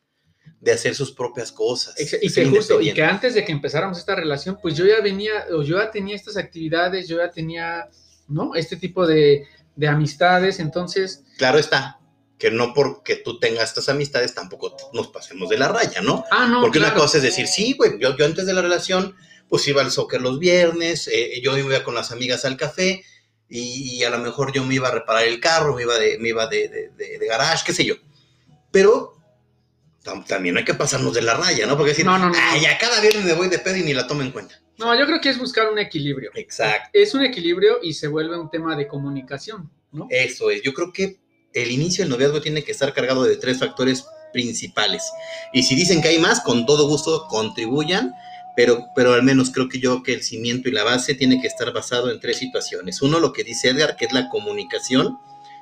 de 0.59 0.71
hacer 0.71 0.95
sus 0.95 1.11
propias 1.11 1.51
cosas. 1.51 1.95
Y 1.99 2.31
que 2.31 2.45
justo, 2.45 2.81
y 2.81 2.93
que 2.93 3.03
antes 3.03 3.35
de 3.35 3.45
que 3.45 3.51
empezáramos 3.51 3.99
esta 3.99 4.15
relación, 4.15 4.57
pues 4.61 4.75
yo 4.75 4.85
ya 4.85 5.01
venía, 5.01 5.45
o 5.51 5.61
yo 5.61 5.77
ya 5.77 5.91
tenía 5.91 6.15
estas 6.15 6.37
actividades, 6.37 7.07
yo 7.07 7.17
ya 7.17 7.29
tenía, 7.29 7.89
¿no? 8.27 8.55
Este 8.55 8.75
tipo 8.75 9.05
de, 9.05 9.45
de 9.75 9.87
amistades, 9.87 10.59
entonces... 10.59 11.23
Claro 11.37 11.59
está, 11.59 11.99
que 12.37 12.51
no 12.51 12.73
porque 12.73 13.15
tú 13.15 13.39
tengas 13.39 13.69
estas 13.69 13.89
amistades 13.89 14.33
tampoco 14.33 14.75
nos 14.93 15.07
pasemos 15.07 15.49
de 15.49 15.57
la 15.57 15.67
raya, 15.69 16.01
¿no? 16.01 16.23
Ah, 16.31 16.47
no. 16.47 16.61
Porque 16.61 16.79
una 16.79 16.93
cosa 16.93 17.17
es 17.17 17.23
decir, 17.23 17.47
sí, 17.47 17.73
güey, 17.73 17.99
yo, 17.99 18.15
yo 18.15 18.25
antes 18.25 18.45
de 18.45 18.53
la 18.53 18.61
relación, 18.61 19.15
pues 19.49 19.67
iba 19.67 19.81
al 19.81 19.91
soccer 19.91 20.21
los 20.21 20.39
viernes, 20.39 21.07
eh, 21.07 21.41
yo 21.41 21.57
iba 21.57 21.83
con 21.83 21.95
las 21.95 22.11
amigas 22.11 22.45
al 22.45 22.57
café 22.57 23.03
y, 23.49 24.03
a 24.03 24.09
lo 24.09 24.19
mejor 24.19 24.51
yo 24.51 24.63
me 24.65 24.75
iba 24.75 24.89
a 24.89 24.91
reparar 24.91 25.23
el 25.23 25.39
carro, 25.39 25.75
me 25.75 25.83
iba 25.83 25.97
de, 25.97 26.17
me 26.19 26.29
iba 26.29 26.47
de, 26.47 26.91
de, 26.95 27.27
garage, 27.27 27.63
qué 27.65 27.73
sé 27.73 27.85
yo. 27.85 27.95
Pero 28.71 29.13
también 30.27 30.53
no 30.53 30.59
hay 30.59 30.65
que 30.65 30.73
pasarnos 30.73 31.13
de 31.13 31.21
la 31.21 31.33
raya, 31.33 31.65
¿no? 31.65 31.75
Porque 31.75 31.91
decir, 31.91 32.05
no, 32.05 32.17
no, 32.17 32.29
no. 32.29 32.35
Ay, 32.37 32.61
ya 32.61 32.77
cada 32.77 32.99
viernes 33.01 33.23
me 33.23 33.33
voy 33.33 33.47
de 33.47 33.59
pedo 33.59 33.77
y 33.77 33.83
ni 33.83 33.93
la 33.93 34.05
tomo 34.05 34.21
en 34.21 34.31
cuenta. 34.31 34.61
No, 34.77 34.97
yo 34.97 35.05
creo 35.05 35.19
que 35.19 35.29
es 35.29 35.39
buscar 35.39 35.71
un 35.71 35.79
equilibrio. 35.79 36.31
Exacto. 36.35 36.89
Es 36.93 37.13
un 37.13 37.23
equilibrio 37.23 37.79
y 37.81 37.93
se 37.93 38.07
vuelve 38.07 38.37
un 38.37 38.49
tema 38.49 38.75
de 38.75 38.87
comunicación, 38.87 39.71
¿no? 39.91 40.07
Eso 40.09 40.51
es. 40.51 40.61
Yo 40.61 40.73
creo 40.73 40.93
que 40.93 41.19
el 41.63 41.71
inicio 41.71 42.03
del 42.03 42.11
noviazgo 42.11 42.41
tiene 42.41 42.63
que 42.63 42.71
estar 42.71 42.93
cargado 42.93 43.23
de 43.23 43.37
tres 43.37 43.59
factores 43.59 44.05
principales. 44.33 45.03
Y 45.53 45.63
si 45.63 45.75
dicen 45.75 46.01
que 46.01 46.09
hay 46.09 46.19
más, 46.19 46.41
con 46.41 46.65
todo 46.65 46.87
gusto 46.87 47.27
contribuyan, 47.27 48.13
pero, 48.55 48.87
pero 48.95 49.13
al 49.13 49.23
menos 49.23 49.51
creo 49.51 49.69
que 49.69 49.79
yo 49.79 50.01
que 50.03 50.13
el 50.13 50.23
cimiento 50.23 50.67
y 50.67 50.71
la 50.71 50.83
base 50.83 51.13
tiene 51.13 51.39
que 51.39 51.47
estar 51.47 51.71
basado 51.73 52.11
en 52.11 52.19
tres 52.19 52.37
situaciones. 52.37 53.01
Uno, 53.01 53.19
lo 53.19 53.31
que 53.31 53.43
dice 53.43 53.69
Edgar, 53.69 53.95
que 53.95 54.05
es 54.05 54.13
la 54.13 54.29
comunicación, 54.29 55.17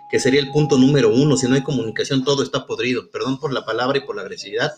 que 0.09 0.19
sería 0.19 0.39
el 0.39 0.51
punto 0.51 0.77
número 0.77 1.13
uno. 1.13 1.35
Si 1.35 1.47
no 1.47 1.55
hay 1.55 1.61
comunicación, 1.61 2.23
todo 2.23 2.43
está 2.43 2.65
podrido. 2.65 3.09
Perdón 3.11 3.39
por 3.39 3.51
la 3.51 3.65
palabra 3.65 3.97
y 3.97 4.01
por 4.01 4.15
la 4.15 4.21
agresividad, 4.21 4.71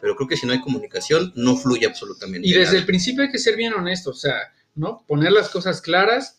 pero 0.00 0.16
creo 0.16 0.28
que 0.28 0.36
si 0.36 0.46
no 0.46 0.52
hay 0.52 0.60
comunicación, 0.60 1.32
no 1.34 1.56
fluye 1.56 1.86
absolutamente. 1.86 2.46
Y 2.46 2.52
desde 2.52 2.76
el 2.76 2.84
principio 2.84 3.22
hay 3.22 3.30
que 3.30 3.38
ser 3.38 3.56
bien 3.56 3.72
honesto, 3.72 4.10
o 4.10 4.14
sea, 4.14 4.36
¿no? 4.74 5.04
Poner 5.06 5.32
las 5.32 5.48
cosas 5.48 5.80
claras 5.80 6.38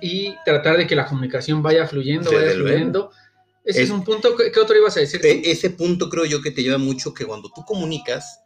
y 0.00 0.34
tratar 0.44 0.76
de 0.76 0.86
que 0.86 0.94
la 0.94 1.06
comunicación 1.06 1.62
vaya 1.62 1.86
fluyendo, 1.86 2.30
vaya 2.30 2.52
fluyendo. 2.52 3.10
Ese 3.68 3.82
es, 3.82 3.90
un 3.90 4.02
punto, 4.02 4.34
¿qué 4.34 4.58
otro 4.58 4.78
ibas 4.78 4.96
a 4.96 5.00
decir? 5.00 5.20
Ese 5.22 5.68
punto 5.68 6.08
creo 6.08 6.24
yo 6.24 6.40
que 6.40 6.50
te 6.50 6.62
lleva 6.62 6.78
mucho 6.78 7.12
que 7.12 7.26
cuando 7.26 7.52
tú 7.54 7.66
comunicas, 7.66 8.40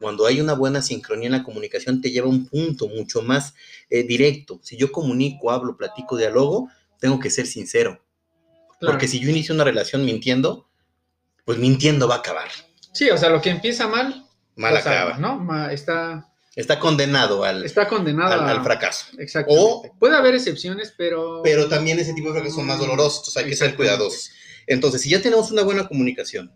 cuando 0.00 0.26
hay 0.26 0.40
una 0.40 0.54
buena 0.54 0.82
sincronía 0.82 1.26
en 1.26 1.32
la 1.32 1.44
comunicación, 1.44 2.00
te 2.00 2.10
lleva 2.10 2.26
a 2.26 2.30
un 2.30 2.48
punto 2.48 2.88
mucho 2.88 3.22
más 3.22 3.54
eh, 3.88 4.02
directo. 4.02 4.58
Si 4.64 4.76
yo 4.76 4.90
comunico, 4.90 5.52
hablo, 5.52 5.76
platico, 5.76 6.16
dialogo, 6.16 6.68
tengo 6.98 7.20
que 7.20 7.30
ser 7.30 7.46
sincero. 7.46 8.04
Porque 8.80 9.06
si 9.06 9.20
yo 9.20 9.30
inicio 9.30 9.54
una 9.54 9.62
relación 9.62 10.04
mintiendo, 10.04 10.68
pues 11.44 11.56
mintiendo 11.56 12.08
va 12.08 12.16
a 12.16 12.18
acabar. 12.18 12.48
Sí, 12.92 13.08
o 13.10 13.16
sea, 13.16 13.30
lo 13.30 13.40
que 13.40 13.50
empieza 13.50 13.86
mal, 13.86 14.26
mal 14.56 14.76
acaba. 14.76 15.18
¿no? 15.18 15.70
está 15.70 16.34
Está 16.56 16.78
condenado 16.78 17.44
al, 17.44 17.64
está 17.64 17.88
condenado 17.88 18.42
al, 18.42 18.62
fracaso. 18.62 19.06
Exactamente. 19.18 19.92
Puede 19.98 20.16
haber 20.16 20.34
excepciones, 20.34 20.94
pero. 20.96 21.42
Pero 21.42 21.68
también 21.68 21.98
ese 21.98 22.12
tipo 22.12 22.28
de 22.28 22.34
fracasos 22.34 22.56
son 22.56 22.66
más 22.66 22.78
dolorosos, 22.78 23.18
entonces 23.20 23.42
hay 23.42 23.50
que 23.50 23.56
ser 23.56 23.74
cuidadosos. 23.74 24.30
Entonces, 24.66 25.00
si 25.02 25.10
ya 25.10 25.20
tenemos 25.20 25.50
una 25.50 25.62
buena 25.62 25.86
comunicación 25.88 26.52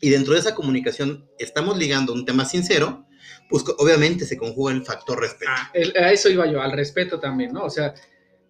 y 0.00 0.10
dentro 0.10 0.34
de 0.34 0.40
esa 0.40 0.54
comunicación 0.54 1.28
estamos 1.38 1.76
ligando 1.78 2.12
un 2.12 2.24
tema 2.24 2.44
sincero, 2.44 3.06
pues 3.48 3.64
obviamente 3.78 4.24
se 4.24 4.36
conjuga 4.36 4.72
el 4.72 4.84
factor 4.84 5.20
respeto. 5.20 5.50
Ah, 5.54 5.70
el- 5.74 5.96
a 5.96 6.10
eso 6.12 6.28
iba 6.28 6.46
yo, 6.50 6.60
al 6.62 6.72
respeto 6.72 7.20
también, 7.20 7.52
¿no? 7.52 7.64
O 7.64 7.70
sea, 7.70 7.94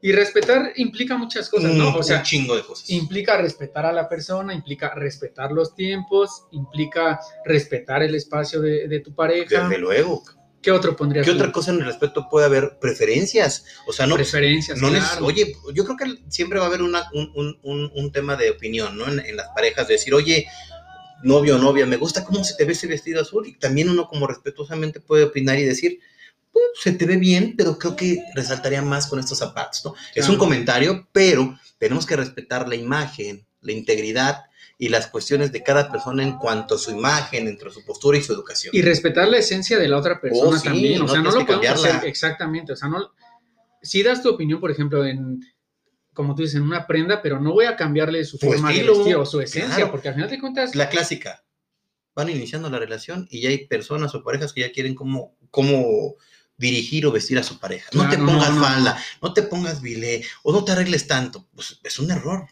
y 0.02 0.12
respetar 0.12 0.72
implica 0.76 1.16
muchas 1.18 1.50
cosas, 1.50 1.72
¿no? 1.74 1.94
O 1.94 2.02
sea, 2.02 2.18
un 2.18 2.22
chingo 2.22 2.56
de 2.56 2.62
cosas. 2.62 2.88
implica 2.88 3.36
respetar 3.36 3.84
a 3.84 3.92
la 3.92 4.08
persona, 4.08 4.54
implica 4.54 4.94
respetar 4.94 5.52
los 5.52 5.74
tiempos, 5.74 6.44
implica 6.52 7.20
respetar 7.44 8.02
el 8.02 8.14
espacio 8.14 8.60
de, 8.62 8.88
de 8.88 9.00
tu 9.00 9.14
pareja. 9.14 9.64
Desde 9.68 9.78
luego. 9.78 10.22
¿Qué 10.62 10.70
otro 10.70 10.96
pondrías? 10.96 11.24
¿Qué 11.24 11.32
tú? 11.32 11.38
otra 11.38 11.52
cosa 11.52 11.70
en 11.70 11.78
el 11.78 11.86
respeto 11.86 12.28
puede 12.30 12.46
haber? 12.46 12.78
Preferencias. 12.80 13.64
O 13.86 13.92
sea, 13.92 14.06
no, 14.06 14.14
Preferencias, 14.16 14.78
no 14.78 14.88
claro. 14.90 15.24
Oye, 15.26 15.54
yo 15.74 15.84
creo 15.84 15.96
que 15.96 16.22
siempre 16.28 16.58
va 16.58 16.66
a 16.66 16.68
haber 16.68 16.82
una- 16.82 17.08
un, 17.14 17.32
un- 17.34 17.58
un- 17.62 17.90
un 17.94 18.12
tema 18.12 18.36
de 18.36 18.50
opinión, 18.50 18.96
¿no? 18.96 19.06
En, 19.10 19.20
en 19.20 19.36
las 19.36 19.48
parejas, 19.54 19.88
de 19.88 19.94
decir, 19.94 20.12
oye, 20.14 20.46
novio 21.22 21.56
o 21.56 21.58
novia, 21.58 21.86
me 21.86 21.96
gusta 21.96 22.24
cómo 22.24 22.44
se 22.44 22.54
te 22.56 22.64
ve 22.64 22.72
ese 22.72 22.86
vestido 22.86 23.20
azul. 23.22 23.46
Y 23.46 23.58
también 23.58 23.88
uno 23.88 24.06
como 24.08 24.26
respetuosamente 24.26 25.00
puede 25.00 25.24
opinar 25.24 25.58
y 25.58 25.64
decir, 25.64 25.98
pues, 26.52 26.64
se 26.82 26.92
te 26.92 27.06
ve 27.06 27.16
bien, 27.16 27.54
pero 27.56 27.78
creo 27.78 27.96
que 27.96 28.18
resaltaría 28.34 28.82
más 28.82 29.06
con 29.06 29.18
estos 29.18 29.38
zapatos, 29.38 29.82
¿no? 29.84 29.94
Es 30.14 30.28
un 30.28 30.36
comentario, 30.36 31.08
pero 31.12 31.58
tenemos 31.78 32.04
que 32.06 32.16
respetar 32.16 32.68
la 32.68 32.74
imagen, 32.74 33.46
la 33.62 33.72
integridad 33.72 34.42
y 34.82 34.88
las 34.88 35.08
cuestiones 35.08 35.52
de 35.52 35.62
cada 35.62 35.92
persona 35.92 36.22
en 36.22 36.38
cuanto 36.38 36.76
a 36.76 36.78
su 36.78 36.90
imagen, 36.90 37.46
entre 37.46 37.70
su 37.70 37.84
postura 37.84 38.16
y 38.16 38.22
su 38.22 38.32
educación. 38.32 38.74
Y 38.74 38.80
respetar 38.80 39.28
la 39.28 39.36
esencia 39.36 39.78
de 39.78 39.86
la 39.86 39.98
otra 39.98 40.18
persona 40.22 40.56
Oh, 40.56 40.56
sí, 40.56 40.64
también. 40.64 41.02
O 41.02 41.04
no 41.04 41.12
sea, 41.12 41.20
no 41.20 41.30
lo 41.32 41.44
podemos 41.44 41.84
hacer 41.84 42.08
exactamente. 42.08 42.72
O 42.72 42.76
sea, 42.76 42.88
no. 42.88 43.12
Si 43.82 44.02
das 44.02 44.22
tu 44.22 44.30
opinión, 44.30 44.58
por 44.58 44.70
ejemplo, 44.70 45.04
en. 45.04 45.40
Como 46.14 46.34
tú 46.34 46.40
dices, 46.42 46.56
en 46.56 46.62
una 46.62 46.86
prenda, 46.86 47.20
pero 47.20 47.38
no 47.38 47.52
voy 47.52 47.66
a 47.66 47.76
cambiarle 47.76 48.24
su 48.24 48.38
Su 48.38 48.46
forma 48.46 48.70
estilo, 48.72 48.92
de 48.94 48.98
vestir 49.00 49.16
o 49.16 49.26
su 49.26 49.40
esencia, 49.42 49.74
claro. 49.76 49.90
porque 49.90 50.08
al 50.08 50.14
final 50.14 50.30
de 50.30 50.40
cuentas. 50.40 50.74
la 50.74 50.88
clásica. 50.88 51.44
Van 52.14 52.30
iniciando 52.30 52.70
la 52.70 52.78
relación 52.78 53.28
y 53.30 53.42
ya 53.42 53.50
hay 53.50 53.66
personas 53.66 54.14
o 54.14 54.24
parejas 54.24 54.54
que 54.54 54.62
ya 54.62 54.72
quieren 54.72 54.94
cómo, 54.94 55.36
cómo 55.50 56.16
dirigir 56.56 57.04
o 57.04 57.12
vestir 57.12 57.38
a 57.38 57.42
su 57.42 57.58
pareja. 57.58 57.90
No 57.92 58.00
Claro, 58.08 58.16
te 58.16 58.32
pongas 58.32 58.48
no, 58.50 58.56
no. 58.56 58.62
falda, 58.64 58.98
no 59.20 59.32
te 59.34 59.42
pongas 59.42 59.82
bilé 59.82 60.24
o 60.42 60.52
no 60.52 60.64
te 60.64 60.72
arregles 60.72 61.06
tanto. 61.06 61.46
Pues 61.54 61.78
es 61.84 61.98
un 61.98 62.10
error. 62.10 62.46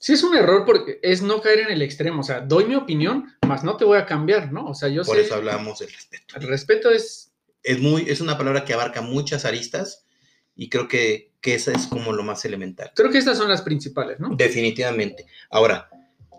Sí 0.00 0.14
es 0.14 0.22
un 0.22 0.34
error 0.34 0.64
porque 0.64 0.98
es 1.02 1.20
no 1.20 1.42
caer 1.42 1.60
en 1.60 1.70
el 1.70 1.82
extremo. 1.82 2.20
O 2.20 2.24
sea, 2.24 2.40
doy 2.40 2.64
mi 2.64 2.74
opinión, 2.74 3.36
más 3.46 3.62
no 3.62 3.76
te 3.76 3.84
voy 3.84 3.98
a 3.98 4.06
cambiar, 4.06 4.50
¿no? 4.50 4.66
O 4.66 4.74
sea, 4.74 4.88
yo 4.88 5.02
Por 5.04 5.16
sé. 5.16 5.22
eso 5.22 5.34
hablamos 5.34 5.78
del 5.78 5.92
respeto. 5.92 6.36
El 6.36 6.48
respeto 6.48 6.90
es. 6.90 7.32
Es, 7.62 7.78
muy, 7.78 8.06
es 8.08 8.22
una 8.22 8.38
palabra 8.38 8.64
que 8.64 8.72
abarca 8.72 9.02
muchas 9.02 9.44
aristas 9.44 10.06
y 10.56 10.70
creo 10.70 10.88
que, 10.88 11.32
que 11.42 11.54
esa 11.54 11.72
es 11.72 11.86
como 11.86 12.14
lo 12.14 12.22
más 12.22 12.42
elemental. 12.46 12.90
Creo 12.96 13.10
que 13.10 13.18
estas 13.18 13.36
son 13.36 13.50
las 13.50 13.60
principales, 13.60 14.18
¿no? 14.18 14.34
Definitivamente. 14.34 15.26
Ahora, 15.50 15.90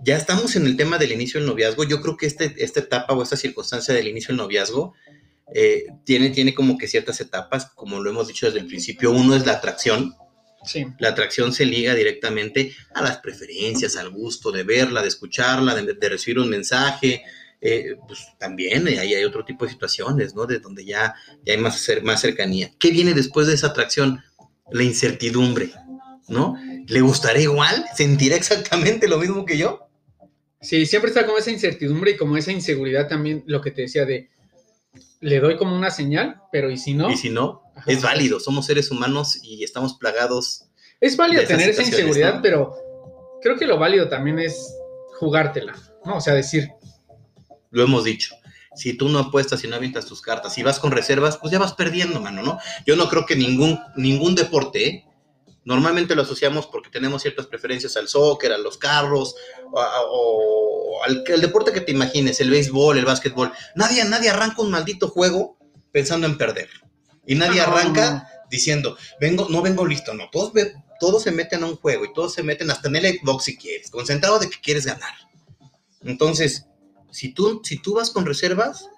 ya 0.03 0.17
estamos 0.17 0.55
en 0.55 0.65
el 0.65 0.75
tema 0.75 0.97
del 0.97 1.11
inicio 1.11 1.39
del 1.39 1.47
noviazgo. 1.47 1.83
Yo 1.83 2.01
creo 2.01 2.17
que 2.17 2.25
este, 2.25 2.55
esta 2.57 2.79
etapa 2.79 3.13
o 3.13 3.21
esta 3.21 3.37
circunstancia 3.37 3.93
del 3.93 4.07
inicio 4.07 4.29
del 4.29 4.37
noviazgo 4.37 4.95
eh, 5.53 5.85
tiene, 6.03 6.31
tiene 6.31 6.55
como 6.55 6.77
que 6.79 6.87
ciertas 6.87 7.21
etapas, 7.21 7.67
como 7.75 7.99
lo 7.99 8.09
hemos 8.09 8.27
dicho 8.27 8.47
desde 8.47 8.59
el 8.59 8.67
principio. 8.67 9.11
Uno 9.11 9.35
es 9.35 9.45
la 9.45 9.53
atracción. 9.53 10.15
Sí. 10.65 10.85
La 10.99 11.09
atracción 11.09 11.53
se 11.53 11.65
liga 11.65 11.95
directamente 11.95 12.73
a 12.93 13.01
las 13.01 13.17
preferencias, 13.17 13.95
al 13.95 14.09
gusto 14.09 14.51
de 14.51 14.63
verla, 14.63 15.01
de 15.01 15.07
escucharla, 15.07 15.75
de, 15.75 15.93
de 15.93 16.09
recibir 16.09 16.39
un 16.39 16.49
mensaje. 16.49 17.23
Eh, 17.63 17.95
pues 18.07 18.27
también 18.39 18.87
eh, 18.87 18.97
ahí 18.99 19.13
hay 19.13 19.23
otro 19.23 19.45
tipo 19.45 19.65
de 19.65 19.71
situaciones, 19.71 20.33
¿no? 20.33 20.47
De 20.47 20.59
donde 20.59 20.83
ya, 20.83 21.13
ya 21.45 21.53
hay 21.53 21.59
más, 21.59 21.89
más 22.01 22.19
cercanía. 22.19 22.71
¿Qué 22.79 22.89
viene 22.89 23.13
después 23.13 23.45
de 23.45 23.53
esa 23.53 23.67
atracción? 23.67 24.23
La 24.71 24.83
incertidumbre, 24.83 25.71
¿no? 26.27 26.57
¿Le 26.87 27.01
gustará 27.01 27.39
igual? 27.39 27.85
¿Sentirá 27.95 28.35
exactamente 28.35 29.07
lo 29.07 29.19
mismo 29.19 29.45
que 29.45 29.57
yo? 29.57 29.87
Sí, 30.61 30.85
siempre 30.85 31.09
está 31.09 31.25
como 31.25 31.37
esa 31.37 31.51
incertidumbre 31.51 32.11
y 32.11 32.17
como 32.17 32.37
esa 32.37 32.51
inseguridad 32.51 33.07
también, 33.07 33.43
lo 33.47 33.61
que 33.61 33.71
te 33.71 33.83
decía 33.83 34.05
de. 34.05 34.29
Le 35.19 35.39
doy 35.39 35.57
como 35.57 35.75
una 35.75 35.91
señal, 35.91 36.41
pero 36.51 36.71
¿y 36.71 36.77
si 36.77 36.93
no? 36.93 37.11
Y 37.11 37.17
si 37.17 37.29
no. 37.29 37.60
Es 37.85 38.01
válido. 38.01 38.39
Somos 38.39 38.65
seres 38.65 38.91
humanos 38.91 39.39
y 39.43 39.63
estamos 39.63 39.95
plagados. 39.95 40.65
Es 40.99 41.17
válido 41.17 41.43
tener 41.45 41.69
esa 41.69 41.83
inseguridad, 41.83 42.35
¿no? 42.35 42.41
pero 42.41 42.75
creo 43.41 43.57
que 43.57 43.65
lo 43.65 43.77
válido 43.77 44.07
también 44.07 44.39
es 44.39 44.75
jugártela, 45.19 45.75
¿no? 46.05 46.17
O 46.17 46.21
sea, 46.21 46.33
decir, 46.33 46.69
Lo 47.69 47.83
hemos 47.83 48.03
dicho. 48.03 48.35
Si 48.75 48.93
tú 48.93 49.09
no 49.09 49.19
apuestas 49.19 49.63
y 49.63 49.67
no 49.67 49.75
avientas 49.75 50.05
tus 50.05 50.21
cartas 50.21 50.57
y 50.57 50.63
vas 50.63 50.79
con 50.79 50.91
reservas, 50.91 51.37
pues 51.37 51.51
ya 51.51 51.59
vas 51.59 51.73
perdiendo, 51.73 52.21
mano, 52.21 52.41
¿no? 52.41 52.57
Yo 52.85 52.95
no 52.95 53.09
creo 53.09 53.25
que 53.25 53.35
ningún, 53.35 53.79
ningún 53.97 54.33
deporte, 54.33 54.87
¿eh? 54.87 55.05
normalmente 55.65 56.15
lo 56.15 56.21
asociamos 56.21 56.67
porque 56.67 56.89
tenemos 56.89 57.21
ciertas 57.21 57.47
preferencias 57.47 57.97
al 57.97 58.07
soccer, 58.07 58.53
a 58.53 58.57
los 58.57 58.77
carros, 58.77 59.35
o 59.73 61.01
al, 61.05 61.23
al 61.33 61.41
deporte 61.41 61.73
que 61.73 61.81
te 61.81 61.91
imagines, 61.91 62.39
el 62.39 62.49
béisbol, 62.49 62.97
el 62.97 63.05
básquetbol. 63.05 63.51
Nadie, 63.75 64.05
nadie 64.05 64.29
arranca 64.29 64.61
un 64.61 64.71
maldito 64.71 65.09
juego 65.09 65.57
pensando 65.91 66.25
en 66.25 66.37
perder. 66.37 66.69
Y 67.31 67.35
nadie 67.35 67.61
"Ah, 67.61 67.67
no, 67.67 67.75
arranca 67.77 68.27
diciendo, 68.49 68.97
vengo, 69.19 69.47
no 69.49 69.61
vengo 69.61 69.85
listo, 69.87 70.13
no. 70.13 70.29
Todos, 70.29 70.51
todos 70.99 71.23
se 71.23 71.31
meten 71.31 71.63
a 71.63 71.67
un 71.67 71.77
juego 71.77 72.03
y 72.03 72.13
todos 72.13 72.33
se 72.33 72.43
meten 72.43 72.69
hasta 72.69 72.89
en 72.89 72.97
el 72.97 73.19
Xbox 73.19 73.45
si 73.45 73.57
quieres, 73.57 73.89
concentrado 73.89 74.37
de 74.39 74.49
que 74.49 74.59
quieres 74.59 74.85
ganar. 74.85 75.13
Entonces, 76.03 76.65
si 77.11 77.33
tú, 77.33 77.61
si 77.63 77.77
tú 77.77 77.93
vas 77.95 78.09
con 78.11 78.25
reservas, 78.25 78.89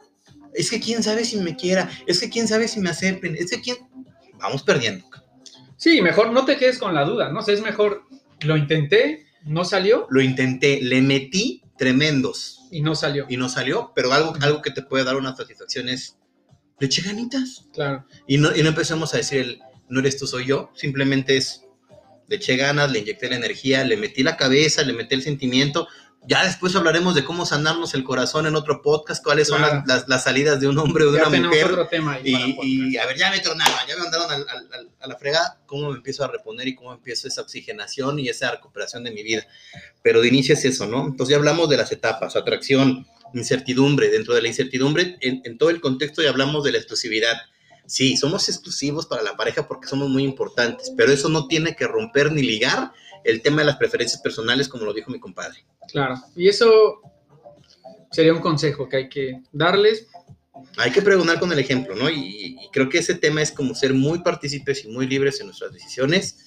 es 0.54 0.70
que 0.72 0.80
quién 0.80 1.04
sabe 1.04 1.26
si 1.26 1.38
me 1.38 1.56
quiera, 1.56 1.90
es 2.08 2.20
que 2.20 2.30
quién 2.30 2.48
sabe 2.48 2.68
si 2.68 2.80
me 2.80 2.90
acepten, 2.90 3.36
es 3.36 3.52
que 3.52 3.62
quién. 3.62 3.78
Vamos 4.40 4.64
perdiendo. 4.64 5.06
Sí, 5.78 6.02
mejor 6.02 6.32
no 6.32 6.44
te 6.46 6.58
quedes 6.58 6.80
con 6.80 6.94
la 6.96 7.04
duda, 7.06 7.30
¿no? 7.30 7.40
O 7.40 7.42
sea, 7.44 7.54
es 7.54 7.62
mejor, 7.62 8.04
lo 8.42 8.58
intenté, 8.58 9.28
no 9.44 9.64
salió 9.64 10.08
Lo 10.10 10.22
intenté, 10.22 10.80
le 10.82 11.02
metí 11.02 11.62
tremendos 11.78 12.62
y 12.72 12.82
no 12.82 12.96
salió. 12.96 13.26
y 13.30 13.38
no 13.38 13.48
salió, 13.50 13.92
pero 13.94 14.12
algo, 14.12 14.34
algo 14.42 14.62
que 14.62 14.72
te 14.72 14.82
puede 14.82 15.04
dar 15.04 15.18
una 15.18 15.36
satisfacción 15.36 15.88
es, 15.90 16.18
le 16.80 16.88
eché 16.88 17.02
ganitas. 17.02 17.66
Claro. 17.74 18.06
Y 18.28 18.38
no, 18.38 18.56
y 18.56 18.62
no 18.64 18.70
empezamos 18.70 19.14
a 19.14 19.18
decir 19.18 19.40
el, 19.42 19.60
no 19.90 20.00
eres 20.00 20.18
tú, 20.18 20.28
soy 20.28 20.46
yo, 20.46 20.72
simplemente 20.76 21.38
es, 21.38 21.62
le 22.28 22.38
eché 22.38 22.56
ganas, 22.56 22.92
le 22.92 23.00
inyecté 23.00 23.30
la 23.30 23.36
energía, 23.36 23.84
le 23.84 23.98
metí 23.98 24.24
la 24.24 24.38
cabeza, 24.38 24.82
le 24.84 24.94
metí 24.94 25.16
el 25.16 25.22
sentimiento. 25.24 25.88
Ya 26.26 26.46
después 26.46 26.74
hablaremos 26.78 27.16
de 27.16 27.26
cómo 27.26 27.46
sanarnos 27.46 27.94
el 27.96 28.06
corazón 28.06 28.48
en 28.48 28.56
otro 28.56 28.82
podcast, 28.82 29.22
cuáles 29.22 29.50
son 29.50 29.58
Claro. 29.58 29.76
las, 29.80 29.88
las- 29.88 30.08
las 30.08 30.24
salidas 30.24 30.58
de 30.62 30.70
un 30.70 30.78
hombre 30.78 31.04
o 31.04 31.12
de 31.12 31.20
Ya 31.20 31.28
una 31.28 31.40
mujer. 31.50 31.66
otro 31.72 31.88
tema 31.90 32.18
Y, 32.24 32.58
y, 32.64 32.98
a 32.98 33.06
ver, 33.06 33.18
ya 33.18 33.30
me 33.30 33.42
tronaron, 33.42 33.76
ya 33.86 33.96
me 33.98 34.04
mandaron 34.04 34.32
al- 34.32 34.46
al- 34.50 34.70
al- 34.74 34.90
a 35.02 35.08
la 35.08 35.18
fregada, 35.18 35.60
cómo 35.66 35.90
me 35.92 35.98
empiezo 35.98 36.24
a 36.24 36.30
reponer 36.30 36.66
y 36.70 36.76
cómo 36.76 36.94
empiezo 36.94 37.28
esa 37.28 37.42
oxigenación 37.42 38.20
y 38.20 38.30
esa 38.30 38.52
recuperación 38.52 39.04
de 39.04 39.12
mi 39.12 39.22
vida. 39.22 39.46
Pero 40.02 40.22
de 40.22 40.30
inicio 40.30 40.54
es 40.54 40.64
eso, 40.64 40.88
¿no? 40.88 41.08
Entonces 41.08 41.32
ya 41.32 41.38
hablamos 41.38 41.68
de 41.70 41.76
las 41.76 41.92
etapas, 41.92 42.38
atracción, 42.38 43.06
incertidumbre. 43.34 44.10
Dentro 44.10 44.34
de 44.36 44.42
la 44.42 44.48
incertidumbre, 44.48 45.18
en, 45.22 45.42
en 45.44 45.58
todo 45.58 45.70
el 45.70 45.82
contexto 45.82 46.22
ya 46.22 46.30
hablamos 46.30 46.64
de 46.64 46.72
la 46.72 46.78
exclusividad. 46.78 47.36
Sí, 47.86 48.16
somos 48.16 48.48
exclusivos 48.48 49.06
para 49.06 49.24
la 49.24 49.36
pareja 49.36 49.68
porque 49.68 49.88
somos 49.88 50.10
muy 50.10 50.24
importantes, 50.24 50.92
pero 50.96 51.12
eso 51.12 51.28
no 51.30 51.48
tiene 51.48 51.76
que 51.76 51.86
romper 51.86 52.32
ni 52.32 52.42
ligar 52.42 52.92
el 53.26 53.42
tema 53.42 53.60
de 53.60 53.66
las 53.66 53.78
preferencias 53.78 54.22
personales, 54.22 54.68
como 54.68 54.86
lo 54.86 54.94
dijo 54.94 55.12
mi 55.12 55.20
compadre. 55.20 55.66
Claro. 55.92 56.16
Y 56.36 56.48
eso 56.48 57.02
sería 58.12 58.34
un 58.34 58.40
consejo 58.40 58.88
que 58.88 58.98
hay 58.98 59.10
que 59.10 59.42
darles. 59.52 60.08
hay 60.78 60.92
que 60.92 61.02
preguntar 61.02 61.40
con 61.40 61.52
el 61.52 61.60
ejemplo, 61.60 61.96
¿no? 61.96 62.10
Y, 62.10 62.58
y 62.62 62.70
creo 62.72 62.90
que 62.90 63.00
ese 63.00 63.16
tema 63.16 63.42
es 63.42 63.52
como 63.52 63.76
ser 63.76 63.94
muy 63.94 64.20
partícipes 64.20 64.86
y 64.86 64.88
muy 64.88 65.08
libres 65.08 65.40
en 65.40 65.48
nuestras 65.48 65.74
decisiones. 65.74 66.38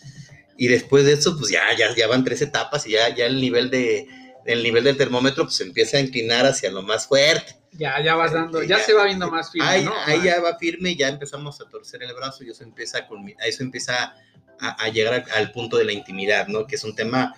Y 0.56 0.68
después 0.68 1.04
de 1.04 1.12
eso, 1.12 1.36
pues 1.38 1.50
ya, 1.50 1.62
ya, 1.78 1.94
ya 1.94 2.06
van 2.06 2.24
tres 2.24 2.40
etapas 2.40 2.86
y 2.86 2.92
ya, 2.92 3.14
ya 3.14 3.26
el 3.26 3.40
nivel 3.40 3.70
de 3.70 4.06
el 4.46 4.62
nivel 4.62 4.84
del 4.84 4.96
termómetro 4.96 5.44
pues 5.44 5.56
se 5.56 5.64
empieza 5.64 5.96
a 5.96 6.00
inclinar 6.00 6.46
hacia 6.46 6.70
lo 6.70 6.82
más 6.82 7.06
fuerte. 7.06 7.56
Ya, 7.72 8.02
ya 8.02 8.14
vas 8.14 8.32
dando, 8.32 8.60
Sí, 8.62 8.68
ya, 8.68 8.78
ya. 8.78 8.84
se 8.84 8.92
va 8.94 9.04
viendo 9.04 9.30
más 9.30 9.50
firme, 9.52 9.68
ahí, 9.68 9.84
¿no? 9.84 9.92
ahí 10.06 10.22
ya 10.22 10.40
va 10.40 10.56
firme, 10.58 10.96
ya 10.96 11.08
empezamos 11.08 11.60
a 11.60 11.68
torcer 11.68 12.02
el 12.02 12.14
brazo 12.14 12.42
y 12.44 12.50
eso 12.50 12.62
empieza 12.64 12.98
a, 12.98 13.08
eso 13.46 13.62
empieza 13.62 14.14
a, 14.58 14.82
a 14.84 14.88
llegar 14.88 15.26
a- 15.30 15.36
al 15.36 15.52
punto 15.52 15.76
de 15.76 15.84
la 15.84 15.92
intimidad, 15.92 16.46
¿no? 16.48 16.66
Que 16.66 16.76
es 16.76 16.84
un 16.84 16.94
tema 16.94 17.34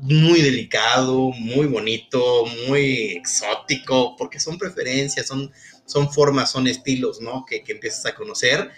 muy 0.00 0.40
delicado, 0.42 1.30
muy 1.32 1.66
bonito, 1.66 2.46
muy 2.68 3.16
exótico, 3.16 4.14
porque 4.16 4.38
son 4.40 4.56
preferencias, 4.56 5.26
son, 5.26 5.52
son 5.86 6.10
formas, 6.12 6.50
son 6.52 6.66
estilos, 6.68 7.20
¿no? 7.20 7.44
Que, 7.44 7.62
que 7.64 7.72
empiezas 7.72 8.06
a 8.06 8.14
conocer, 8.14 8.70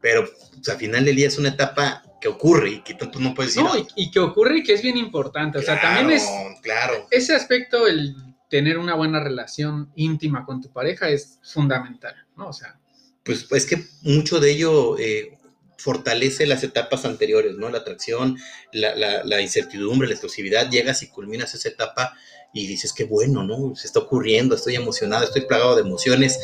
pero 0.00 0.24
pues, 0.54 0.68
al 0.68 0.78
final 0.78 1.04
del 1.04 1.16
día 1.16 1.26
es 1.28 1.36
una 1.38 1.48
etapa 1.50 2.04
que 2.22 2.28
ocurre 2.28 2.70
y 2.70 2.80
que 2.82 2.94
tú 2.94 3.20
no 3.20 3.34
puedes 3.34 3.54
decir, 3.54 3.68
No, 3.68 3.76
y, 3.76 3.86
y 3.96 4.10
que 4.10 4.20
ocurre 4.20 4.58
y 4.58 4.62
que 4.62 4.72
es 4.74 4.80
bien 4.82 4.96
importante. 4.96 5.58
O 5.58 5.62
sea, 5.62 5.80
también 5.80 6.10
es 6.12 6.24
"Claro, 6.62 7.06
ese 7.10 7.34
aspecto, 7.34 7.86
el 7.86 8.14
tener 8.48 8.78
una 8.78 8.94
buena 8.94 9.18
relación 9.20 9.90
íntima 9.96 10.46
con 10.46 10.60
tu 10.62 10.72
pareja 10.72 11.08
es 11.08 11.38
fundamental, 11.42 12.14
¿no? 12.36 12.48
O 12.48 12.52
sea, 12.52 12.78
pues 13.24 13.46
es 13.50 13.66
que 13.66 13.84
mucho 14.02 14.40
de 14.40 14.50
ello 14.52 14.98
eh, 14.98 15.36
fortalece 15.78 16.46
las 16.46 16.62
etapas 16.62 17.04
anteriores, 17.04 17.56
¿no? 17.56 17.68
La 17.70 17.78
atracción, 17.78 18.38
la, 18.72 18.94
la- 18.94 19.24
la 19.24 19.40
incertidumbre, 19.40 20.06
la 20.06 20.14
exclusividad, 20.14 20.70
llegas 20.70 21.02
y 21.02 21.08
culminas 21.08 21.54
esa 21.54 21.68
etapa 21.68 22.14
y 22.54 22.66
dices, 22.66 22.92
qué 22.92 23.04
bueno, 23.04 23.42
¿no? 23.44 23.74
Se 23.74 23.86
está 23.86 23.98
ocurriendo, 24.00 24.54
estoy 24.54 24.76
emocionado, 24.76 25.24
estoy 25.24 25.42
plagado 25.42 25.74
de 25.74 25.80
emociones. 25.80 26.38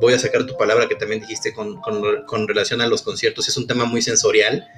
Voy 0.00 0.12
a 0.12 0.18
sacar 0.18 0.44
tu 0.44 0.56
palabra 0.58 0.88
que 0.88 0.94
también 0.94 1.22
dijiste 1.22 1.54
con, 1.54 1.80
con, 1.80 2.46
relación 2.46 2.82
a 2.82 2.86
los 2.86 3.00
conciertos, 3.02 3.48
es 3.48 3.56
un 3.56 3.66
tema 3.66 3.86
muy 3.86 4.02
sensorial. 4.02 4.68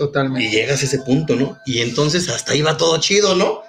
Totalmente. 0.00 0.48
Y 0.48 0.50
llegas 0.50 0.80
a 0.80 0.86
ese 0.86 1.00
punto, 1.00 1.36
¿no? 1.36 1.58
Y 1.66 1.80
entonces 1.80 2.30
hasta 2.30 2.52
ahí 2.52 2.62
va 2.62 2.78
todo 2.78 2.98
chido, 3.00 3.34
¿no? 3.34 3.60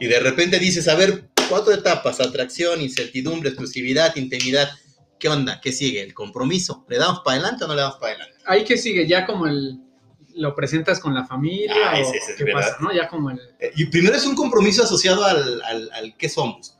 Y 0.00 0.06
de 0.06 0.18
repente 0.20 0.58
dices, 0.58 0.88
a 0.88 0.94
ver, 0.94 1.28
cuatro 1.50 1.74
etapas, 1.74 2.18
atracción, 2.18 2.80
incertidumbre, 2.80 3.50
exclusividad, 3.50 4.16
intimidad. 4.16 4.70
¿Qué 5.18 5.28
onda? 5.28 5.60
¿Qué 5.60 5.72
sigue? 5.72 6.00
El 6.00 6.14
compromiso. 6.14 6.86
¿Le 6.88 6.96
damos 6.96 7.20
para 7.20 7.36
adelante 7.36 7.64
o 7.64 7.68
no 7.68 7.74
le 7.74 7.82
damos 7.82 7.98
para 7.98 8.14
adelante? 8.14 8.38
Ahí 8.46 8.64
que 8.64 8.78
sigue, 8.78 9.06
ya 9.06 9.26
como 9.26 9.46
el, 9.46 9.78
lo 10.34 10.54
presentas 10.54 10.98
con 10.98 11.12
la 11.12 11.26
familia 11.26 11.74
ah, 11.92 12.00
o 12.02 12.12
qué 12.38 12.46
pasa, 12.54 12.78
¿no? 12.80 12.90
Ya 12.94 13.06
como 13.06 13.28
el... 13.28 13.38
Eh, 13.60 13.72
y 13.76 13.84
primero 13.84 14.16
es 14.16 14.24
un 14.24 14.34
compromiso 14.34 14.82
asociado 14.82 15.26
al, 15.26 15.60
al, 15.62 16.16
qué 16.16 16.30
somos, 16.30 16.78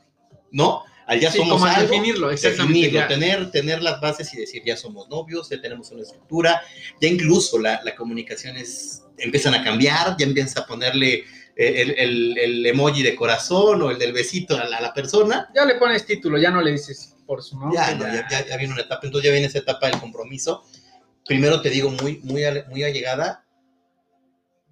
¿no? 0.49 0.81
Al 1.07 1.19
ya 1.21 1.31
somos 1.31 1.61
como 1.61 1.65
definirlo, 1.65 2.29
exactamente. 2.29 3.01
tener, 3.07 3.49
tener 3.49 3.81
las 3.81 4.01
bases 4.01 4.33
y 4.33 4.37
decir 4.37 4.61
ya 4.65 4.75
somos 4.75 5.07
novios, 5.07 5.49
ya 5.49 5.61
tenemos 5.61 5.89
una 5.91 6.01
estructura, 6.01 6.61
ya 7.01 7.07
incluso 7.07 7.57
la, 7.59 7.81
la 7.83 7.95
comunicación 7.95 8.57
es, 8.57 9.03
empiezan 9.17 9.55
a 9.55 9.63
cambiar, 9.63 10.17
ya 10.17 10.25
empiezas 10.25 10.57
a 10.57 10.67
ponerle 10.67 11.23
eh, 11.55 11.81
el, 11.81 11.91
el, 11.97 12.37
el, 12.37 12.65
emoji 12.65 13.03
de 13.03 13.15
corazón 13.15 13.81
o 13.81 13.89
el 13.89 13.97
del 13.97 14.11
besito 14.11 14.57
a 14.57 14.67
la, 14.67 14.93
persona. 14.93 15.49
Ya 15.55 15.63
le 15.63 15.75
pones 15.75 16.05
título, 16.05 16.37
ya 16.37 16.51
no 16.51 16.61
le 16.61 16.73
dices 16.73 17.15
por 17.25 17.41
su 17.41 17.57
nombre. 17.57 17.79
Ya, 17.79 17.97
ya, 17.97 18.27
ya, 18.29 18.45
ya, 18.45 18.57
viene 18.57 18.73
una 18.73 18.83
etapa, 18.83 19.01
entonces 19.05 19.29
ya 19.29 19.31
viene 19.31 19.47
esa 19.47 19.59
etapa 19.59 19.87
del 19.87 19.99
compromiso. 19.99 20.65
Primero 21.25 21.61
te 21.61 21.69
digo, 21.69 21.89
muy, 21.89 22.19
muy, 22.23 22.43
muy 22.69 22.83
allegada, 22.83 23.47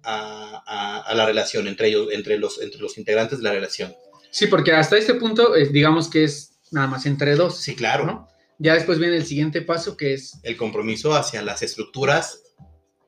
a, 0.06 1.12
la 1.14 1.26
relación 1.26 1.66
entre 1.66 1.88
ellos, 1.88 2.08
entre 2.12 2.38
los, 2.38 2.60
entre 2.60 2.80
los 2.80 2.96
integrantes 2.98 3.38
de 3.38 3.44
la 3.44 3.52
relación. 3.52 3.94
Sí, 4.36 4.48
porque 4.48 4.72
hasta 4.72 4.98
este 4.98 5.14
punto, 5.14 5.54
digamos 5.54 6.10
que 6.10 6.22
es 6.22 6.58
nada 6.70 6.86
más 6.88 7.06
entre 7.06 7.36
dos. 7.36 7.56
Sí, 7.56 7.74
claro. 7.74 8.28
Ya 8.58 8.74
después 8.74 8.98
viene 8.98 9.16
el 9.16 9.24
siguiente 9.24 9.62
paso 9.62 9.96
que 9.96 10.12
es... 10.12 10.38
El 10.42 10.58
compromiso 10.58 11.14
hacia 11.14 11.40
las 11.40 11.62
estructuras 11.62 12.42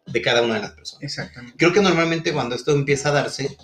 de 0.06 0.22
cada 0.22 0.40
una 0.40 0.54
de 0.54 0.60
las 0.60 0.70
personas. 0.70 1.02
Exactamente. 1.02 1.54
Creo 1.58 1.74
que 1.74 1.82
normalmente 1.82 2.32
cuando 2.32 2.54
esto 2.54 2.72
empieza 2.72 3.10
a 3.10 3.12
darse, 3.12 3.58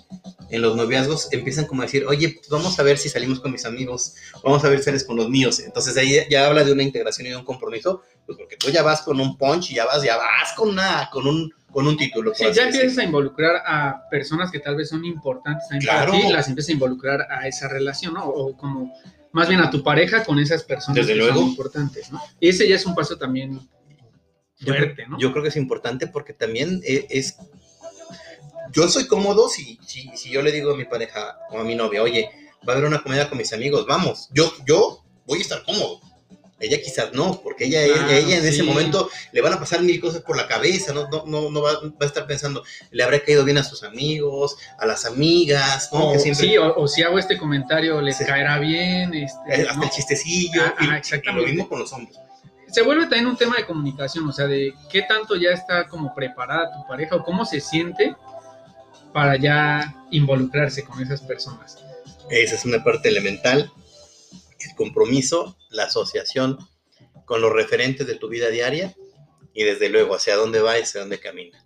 en 0.51 0.61
los 0.61 0.75
noviazgos 0.75 1.33
empiezan 1.33 1.65
como 1.65 1.81
a 1.81 1.85
decir, 1.85 2.05
oye, 2.05 2.39
vamos 2.51 2.77
a 2.77 2.83
ver 2.83 2.99
si 2.99 3.09
salimos 3.09 3.39
con 3.39 3.51
mis 3.51 3.65
amigos, 3.65 4.13
vamos 4.43 4.63
a 4.63 4.69
ver 4.69 4.77
si 4.77 4.85
sales 4.85 5.03
con 5.03 5.15
los 5.15 5.27
míos. 5.31 5.59
Entonces 5.59 5.97
ahí 5.97 6.19
ya 6.29 6.45
habla 6.45 6.63
de 6.63 6.71
una 6.71 6.83
integración 6.83 7.25
y 7.25 7.31
de 7.31 7.37
un 7.37 7.45
compromiso, 7.45 8.03
pues 8.27 8.37
porque 8.37 8.57
tú 8.57 8.69
ya 8.69 8.83
vas 8.83 9.01
con 9.01 9.19
un 9.19 9.39
punch 9.39 9.71
y 9.71 9.73
ya 9.73 9.85
vas, 9.85 10.03
ya 10.03 10.17
vas 10.17 10.53
con 10.55 10.69
una, 10.69 11.09
con 11.11 11.25
un 11.25 11.51
con 11.75 11.85
un 11.87 11.97
título. 11.97 12.33
Sí, 12.33 12.45
ya 12.53 12.63
empiezas 12.63 12.97
a 12.99 13.03
involucrar 13.03 13.61
a 13.65 14.07
personas 14.09 14.49
que 14.49 14.59
tal 14.59 14.77
vez 14.77 14.87
son 14.87 15.03
importantes 15.03 15.67
también 15.67 15.93
para 15.93 16.09
ti, 16.09 16.31
las 16.31 16.47
empiezas 16.47 16.69
a 16.69 16.71
involucrar 16.71 17.27
a 17.29 17.49
esa 17.49 17.67
relación, 17.67 18.13
¿no? 18.13 18.23
O 18.23 18.55
como 18.55 18.93
más 19.33 19.49
bien 19.49 19.59
a 19.59 19.69
tu 19.69 19.83
pareja 19.83 20.23
con 20.23 20.39
esas 20.39 20.63
personas 20.63 21.05
que 21.05 21.19
son 21.19 21.37
importantes, 21.37 22.13
¿no? 22.13 22.21
Y 22.39 22.47
ese 22.47 22.65
ya 22.69 22.77
es 22.77 22.85
un 22.85 22.95
paso 22.95 23.17
también 23.17 23.59
fuerte, 24.57 25.05
¿no? 25.05 25.19
Yo 25.19 25.33
creo 25.33 25.43
que 25.43 25.49
es 25.49 25.57
importante 25.57 26.07
porque 26.07 26.31
también 26.31 26.79
e, 26.85 27.07
es... 27.09 27.35
Yo 28.71 28.87
soy 28.87 29.05
cómodo 29.05 29.49
si, 29.49 29.77
si, 29.85 30.09
si 30.15 30.29
yo 30.29 30.41
le 30.41 30.53
digo 30.53 30.71
a 30.71 30.77
mi 30.77 30.85
pareja 30.85 31.39
o 31.51 31.59
a 31.59 31.65
mi 31.65 31.75
novia, 31.75 32.01
oye, 32.01 32.29
va 32.65 32.71
a 32.71 32.77
haber 32.77 32.87
una 32.87 33.03
comida 33.03 33.27
con 33.27 33.37
mis 33.37 33.51
amigos, 33.51 33.85
vamos, 33.85 34.29
yo, 34.31 34.49
yo 34.65 35.03
voy 35.25 35.39
a 35.39 35.41
estar 35.41 35.61
cómodo 35.63 35.99
ella 36.59 36.77
quizás 36.81 37.11
no, 37.13 37.41
porque 37.41 37.65
ella, 37.65 37.83
ella 37.83 38.37
en 38.37 38.45
ese 38.45 38.63
momento 38.63 39.09
le 39.33 39.41
van 39.41 39.53
a 39.53 39.59
pasar 39.59 39.81
mil 39.81 39.99
cosas 39.99 40.21
por 40.21 40.37
la 40.37 40.47
cabeza, 40.47 40.93
no, 40.93 41.07
no, 41.25 41.49
no, 41.49 41.61
va, 41.61 41.71
a 41.71 42.05
estar 42.05 42.25
pensando, 42.27 42.63
le 42.91 43.03
habrá 43.03 43.19
caído 43.19 43.43
bien 43.43 43.57
a 43.57 43.63
sus 43.63 43.83
amigos, 43.83 44.55
a 44.79 44.85
las 44.85 45.05
amigas, 45.05 45.89
¿no? 45.91 46.11
O, 46.11 46.19
Sí, 46.19 46.57
o, 46.57 46.87
si 46.87 47.03
hago 47.03 47.19
este 47.19 47.37
comentario, 47.37 48.01
les 48.01 48.17
caerá 48.17 48.57
bien. 48.59 49.13
Este, 49.13 49.61
eh, 49.61 49.67
Hasta 49.69 49.83
el 49.83 49.91
chistecillo, 49.91 50.61
ah, 50.77 50.97
exactamente. 50.97 51.41
lo 51.41 51.47
mismo 51.47 51.69
con 51.69 51.79
los 51.79 51.91
hombres. 51.91 52.17
Se 52.71 52.81
vuelve 52.81 53.03
también 53.03 53.27
un 53.27 53.37
tema 53.37 53.57
de 53.57 53.65
comunicación, 53.65 54.27
o 54.27 54.33
sea, 54.33 54.47
de 54.47 54.73
qué 54.89 55.01
tanto 55.03 55.35
ya 55.35 55.51
está 55.51 55.87
como 55.87 56.15
preparada 56.15 56.73
tu 56.73 56.87
pareja 56.87 57.17
o 57.17 57.23
cómo 57.23 57.45
se 57.45 57.59
siente 57.59 58.15
para 59.13 59.37
ya 59.37 59.95
involucrarse 60.11 60.83
con 60.83 61.01
esas 61.01 61.21
personas. 61.21 61.77
Esa 62.29 62.55
es 62.55 62.65
una 62.65 62.83
parte 62.83 63.09
elemental 63.09 63.71
el 64.65 64.75
compromiso, 64.75 65.57
la 65.69 65.83
asociación 65.83 66.57
con 67.25 67.41
los 67.41 67.51
referentes 67.51 68.05
de 68.07 68.15
tu 68.15 68.29
vida 68.29 68.49
diaria 68.49 68.95
y 69.53 69.63
desde 69.63 69.89
luego 69.89 70.15
hacia 70.15 70.35
dónde 70.35 70.61
va 70.61 70.77
y 70.77 70.83
hacia 70.83 71.01
dónde 71.01 71.19
camina. 71.19 71.63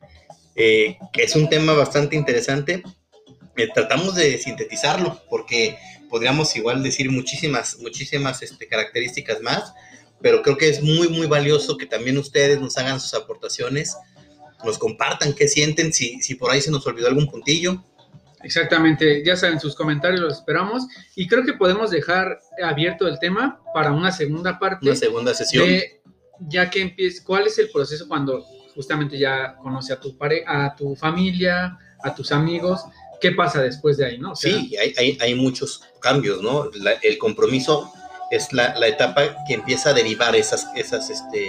Eh, 0.55 0.97
es 1.13 1.35
un 1.35 1.49
tema 1.49 1.73
bastante 1.73 2.15
interesante. 2.15 2.83
Eh, 3.55 3.69
tratamos 3.73 4.15
de 4.15 4.37
sintetizarlo 4.37 5.21
porque 5.29 5.77
podríamos 6.09 6.55
igual 6.55 6.81
decir 6.83 7.11
muchísimas, 7.11 7.77
muchísimas 7.79 8.41
este, 8.41 8.67
características 8.67 9.41
más, 9.41 9.73
pero 10.21 10.41
creo 10.41 10.57
que 10.57 10.69
es 10.69 10.81
muy, 10.81 11.07
muy 11.07 11.27
valioso 11.27 11.77
que 11.77 11.85
también 11.85 12.17
ustedes 12.17 12.59
nos 12.59 12.77
hagan 12.77 12.99
sus 12.99 13.13
aportaciones, 13.13 13.95
nos 14.63 14.77
compartan 14.77 15.33
qué 15.33 15.47
sienten, 15.47 15.93
si, 15.93 16.21
si 16.21 16.35
por 16.35 16.51
ahí 16.51 16.61
se 16.61 16.71
nos 16.71 16.85
olvidó 16.85 17.07
algún 17.07 17.27
puntillo, 17.27 17.83
Exactamente, 18.43 19.23
ya 19.25 19.35
saben, 19.35 19.59
sus 19.59 19.75
comentarios 19.75 20.21
los 20.21 20.33
esperamos 20.37 20.87
y 21.15 21.27
creo 21.27 21.43
que 21.43 21.53
podemos 21.53 21.91
dejar 21.91 22.39
abierto 22.63 23.07
el 23.07 23.19
tema 23.19 23.61
para 23.73 23.91
una 23.91 24.11
segunda 24.11 24.59
parte. 24.59 24.87
Una 24.87 24.95
segunda 24.95 25.33
sesión. 25.33 25.67
ya 26.39 26.69
que 26.69 26.81
empiece, 26.81 27.23
¿cuál 27.23 27.47
es 27.47 27.59
el 27.59 27.69
proceso 27.69 28.07
cuando 28.07 28.45
justamente 28.73 29.17
ya 29.17 29.55
conoce 29.57 29.91
a 29.93 29.99
tu 29.99 30.17
pare 30.17 30.43
a 30.47 30.73
tu 30.75 30.95
familia, 30.95 31.77
a 32.01 32.15
tus 32.15 32.31
amigos? 32.31 32.81
¿Qué 33.19 33.33
pasa 33.33 33.61
después 33.61 33.97
de 33.97 34.05
ahí, 34.05 34.17
no? 34.17 34.33
sí, 34.33 34.73
hay, 34.77 35.17
hay, 35.19 35.35
muchos 35.35 35.83
cambios, 35.99 36.41
¿no? 36.41 36.69
el 37.03 37.17
compromiso 37.17 37.91
es 38.31 38.53
la, 38.53 38.77
la, 38.79 38.87
etapa 38.87 39.35
que 39.45 39.55
empieza 39.55 39.89
a 39.89 39.93
derivar 39.93 40.35
esas, 40.37 40.67
esas, 40.75 41.09
este, 41.09 41.47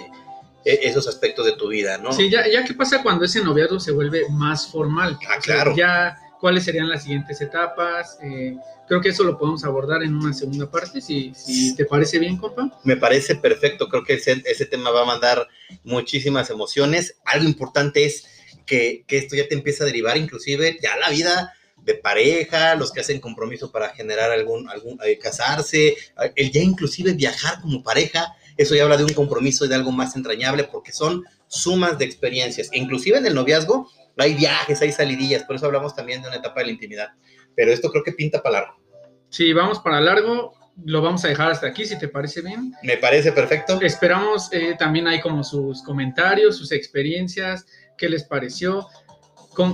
e, 0.64 0.80
esos 0.82 1.06
aspectos 1.06 1.46
de 1.46 1.52
tu 1.52 1.68
vida, 1.68 1.98
¿no? 1.98 2.12
Sí, 2.12 2.28
ya, 2.30 2.48
ya 2.48 2.64
qué 2.64 2.74
pasa 2.74 3.02
cuando 3.02 3.24
ese 3.24 3.42
noviazgo 3.44 3.78
se 3.80 3.92
vuelve 3.92 4.28
más 4.30 4.66
formal. 4.66 5.18
Ah, 5.28 5.38
claro. 5.40 5.74
ya 5.76 6.18
cuáles 6.40 6.64
serían 6.64 6.88
las 6.88 7.02
siguientes 7.02 7.40
etapas. 7.40 8.18
Eh, 8.22 8.56
creo 8.88 9.00
que 9.00 9.10
eso 9.10 9.22
lo 9.24 9.38
podemos 9.38 9.64
abordar 9.64 10.02
en 10.02 10.14
una 10.14 10.32
segunda 10.32 10.70
parte, 10.70 11.00
si, 11.00 11.32
si 11.34 11.76
te 11.76 11.84
parece 11.84 12.18
bien, 12.18 12.36
compa. 12.36 12.80
Me 12.82 12.96
parece 12.96 13.36
perfecto, 13.36 13.88
creo 13.88 14.02
que 14.02 14.14
ese, 14.14 14.42
ese, 14.46 14.66
tema 14.66 14.90
va 14.90 15.02
a 15.02 15.06
mandar 15.06 15.46
muchísimas 15.84 16.50
emociones. 16.50 17.16
Algo 17.24 17.46
importante 17.46 18.04
es 18.04 18.26
que, 18.66 19.04
que, 19.06 19.18
esto 19.18 19.36
ya 19.36 19.46
te 19.46 19.54
empieza 19.54 19.84
a 19.84 19.86
derivar, 19.86 20.16
inclusive 20.16 20.78
ya 20.82 20.96
la 20.96 21.10
vida 21.10 21.52
de 21.84 21.94
pareja, 21.94 22.74
los 22.74 22.92
que 22.92 23.00
hacen 23.00 23.20
compromiso 23.20 23.70
para 23.70 23.90
generar 23.90 24.30
algún, 24.30 24.68
algún 24.68 24.98
eh, 25.04 25.18
casarse, 25.18 25.96
el 26.36 26.50
ya 26.50 26.60
inclusive 26.60 27.12
viajar 27.14 27.60
como 27.60 27.82
pareja, 27.82 28.34
eso 28.56 28.74
ya 28.74 28.82
habla 28.82 28.96
de 28.96 29.04
un 29.04 29.14
compromiso 29.14 29.64
y 29.64 29.68
de 29.68 29.74
algo 29.74 29.92
más 29.92 30.16
entrañable 30.16 30.64
porque 30.64 30.92
son 30.92 31.24
sumas 31.48 31.98
de 31.98 32.04
experiencias. 32.04 32.68
Inclusive 32.72 33.18
en 33.18 33.26
el 33.26 33.34
noviazgo, 33.34 33.90
hay 34.16 34.34
viajes, 34.34 34.80
hay 34.82 34.92
salidillas, 34.92 35.44
por 35.44 35.56
eso 35.56 35.66
hablamos 35.66 35.94
también 35.94 36.22
de 36.22 36.28
una 36.28 36.36
etapa 36.36 36.60
de 36.60 36.66
la 36.66 36.72
intimidad. 36.72 37.08
Pero 37.54 37.72
esto 37.72 37.90
creo 37.90 38.04
que 38.04 38.12
pinta 38.12 38.42
para 38.42 38.60
largo. 38.60 38.80
Sí, 39.28 39.52
vamos 39.52 39.78
para 39.80 40.00
largo. 40.00 40.54
Lo 40.84 41.02
vamos 41.02 41.24
a 41.24 41.28
dejar 41.28 41.50
hasta 41.50 41.66
aquí, 41.66 41.84
si 41.84 41.98
te 41.98 42.08
parece 42.08 42.40
bien. 42.40 42.72
Me 42.82 42.96
parece 42.96 43.32
perfecto. 43.32 43.80
Esperamos 43.80 44.48
eh, 44.52 44.76
también 44.78 45.06
hay 45.06 45.20
como 45.20 45.44
sus 45.44 45.82
comentarios, 45.82 46.56
sus 46.56 46.72
experiencias, 46.72 47.66
qué 47.98 48.08
les 48.08 48.24
pareció. 48.24 48.86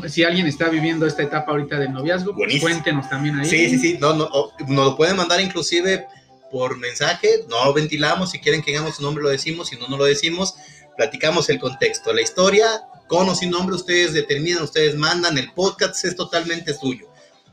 si 0.08 0.24
alguien 0.24 0.46
está 0.46 0.68
viviendo 0.68 1.06
esta 1.06 1.22
etapa 1.22 1.52
ahorita 1.52 1.78
del 1.78 1.92
noviazgo, 1.92 2.34
pues 2.34 2.60
cuéntenos 2.60 3.08
también 3.08 3.38
ahí. 3.38 3.46
Sí, 3.46 3.70
sí, 3.70 3.78
sí. 3.78 3.98
No, 4.00 4.14
no, 4.14 4.28
nos 4.66 4.86
lo 4.86 4.96
pueden 4.96 5.16
mandar 5.16 5.40
inclusive 5.40 6.06
por 6.50 6.76
mensaje. 6.76 7.44
No 7.48 7.64
lo 7.64 7.72
ventilamos. 7.72 8.30
Si 8.30 8.40
quieren 8.40 8.62
que 8.62 8.72
digamos 8.72 8.96
su 8.96 9.02
nombre, 9.02 9.22
lo 9.22 9.30
decimos. 9.30 9.68
Si 9.68 9.76
no, 9.76 9.86
no 9.86 9.96
lo 9.96 10.04
decimos. 10.04 10.54
Platicamos 10.96 11.48
el 11.50 11.60
contexto, 11.60 12.12
la 12.12 12.22
historia 12.22 12.66
con 13.06 13.28
o 13.28 13.34
sin 13.34 13.50
nombre, 13.50 13.76
ustedes 13.76 14.12
determinan, 14.12 14.62
ustedes 14.62 14.94
mandan, 14.94 15.38
el 15.38 15.52
podcast 15.52 16.04
es 16.04 16.16
totalmente 16.16 16.74
suyo. 16.74 17.08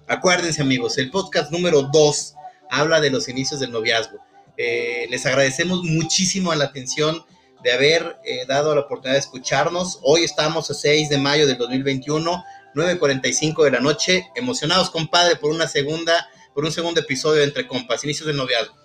Acuérdense 0.08 0.62
amigos, 0.62 0.98
el 0.98 1.12
podcast 1.12 1.52
número 1.52 1.84
2 1.84 2.36
habla 2.70 3.00
de 3.00 3.10
los 3.10 3.30
inicios 3.30 3.60
del 3.60 3.72
noviazgo. 3.72 4.18
Eh, 4.58 5.08
les 5.10 5.26
agradecemos 5.26 5.84
muchísimo 5.84 6.54
la 6.54 6.66
atención 6.66 7.24
de 7.64 7.72
haber 7.72 8.18
eh, 8.26 8.46
dado 8.48 8.76
la 8.76 8.82
oportunidad 8.82 9.14
de 9.14 9.20
escucharnos. 9.20 10.00
Hoy 10.04 10.24
estamos 10.24 10.70
a 10.70 10.74
6 10.74 11.10
de 11.10 11.18
mayo 11.18 11.48
del 11.48 11.58
2021, 11.58 12.44
9.45 12.76 13.64
de 13.64 13.72
la 13.72 13.80
noche, 13.80 14.28
emocionados 14.36 14.90
compadre 14.90 15.36
por 15.38 15.52
una 15.52 15.68
segunda, 15.68 16.28
por 16.54 16.66
un 16.66 16.72
segundo 16.72 17.00
episodio 17.00 17.40
de 17.40 17.46
Entre 17.46 17.68
Compas, 17.68 18.04
inicios 18.04 18.28
del 18.28 18.38
noviazgo. 18.38 18.76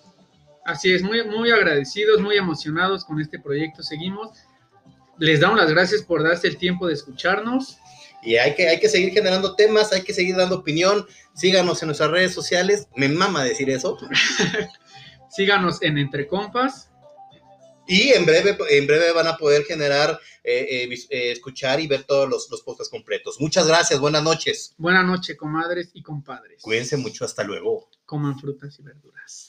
Así 0.65 0.93
es, 0.93 1.03
muy, 1.03 1.25
muy 1.25 1.51
agradecidos, 1.51 2.21
muy 2.21 2.37
emocionados 2.37 3.05
con 3.05 3.21
este 3.21 3.39
proyecto. 3.39 3.83
Seguimos 3.83 4.31
les 5.19 5.41
damos 5.41 5.59
las 5.59 5.71
gracias 5.71 6.03
por 6.03 6.23
darse 6.23 6.49
el 6.49 6.57
tiempo 6.57 6.87
de 6.87 6.95
escucharnos. 6.95 7.79
Y 8.23 8.37
hay 8.37 8.55
que, 8.55 8.69
hay 8.69 8.81
que 8.81 8.89
seguir 8.89 9.13
generando 9.13 9.55
temas, 9.55 9.93
hay 9.93 10.03
que 10.03 10.13
seguir 10.13 10.37
dando 10.37 10.57
opinión. 10.57 11.07
Síganos 11.35 11.83
en 11.83 11.89
nuestras 11.89 12.11
redes 12.11 12.35
sociales. 12.35 12.89
Me 12.97 13.09
mama 13.09 13.45
decir 13.45 13.71
eso. 13.71 13.97
Síganos 15.31 15.83
en 15.83 15.99
Entre 15.99 16.27
Compas. 16.27 16.91
Y 17.87 18.11
en 18.11 18.27
breve, 18.27 18.57
en 18.69 18.87
breve 18.87 19.13
van 19.13 19.29
a 19.29 19.39
poder 19.39 19.65
generar, 19.65 20.21
eh, 20.45 20.85
eh, 20.93 20.99
eh, 21.09 21.33
escuchar 21.33 21.81
y 21.81 21.87
ver 21.87 22.05
todos 22.05 22.29
los, 22.29 22.51
los 22.51 22.61
podcasts 22.61 22.91
completos. 22.91 23.41
Muchas 23.41 23.67
gracias, 23.67 23.99
buenas 23.99 24.23
noches. 24.23 24.75
Buenas 24.77 25.07
noches, 25.07 25.39
comadres 25.39 25.89
y 25.95 26.03
compadres. 26.03 26.61
Cuídense 26.61 26.99
mucho, 26.99 27.25
hasta 27.25 27.45
luego. 27.45 27.89
Coman 28.05 28.39
frutas 28.39 28.79
y 28.79 28.83
verduras. 28.83 29.47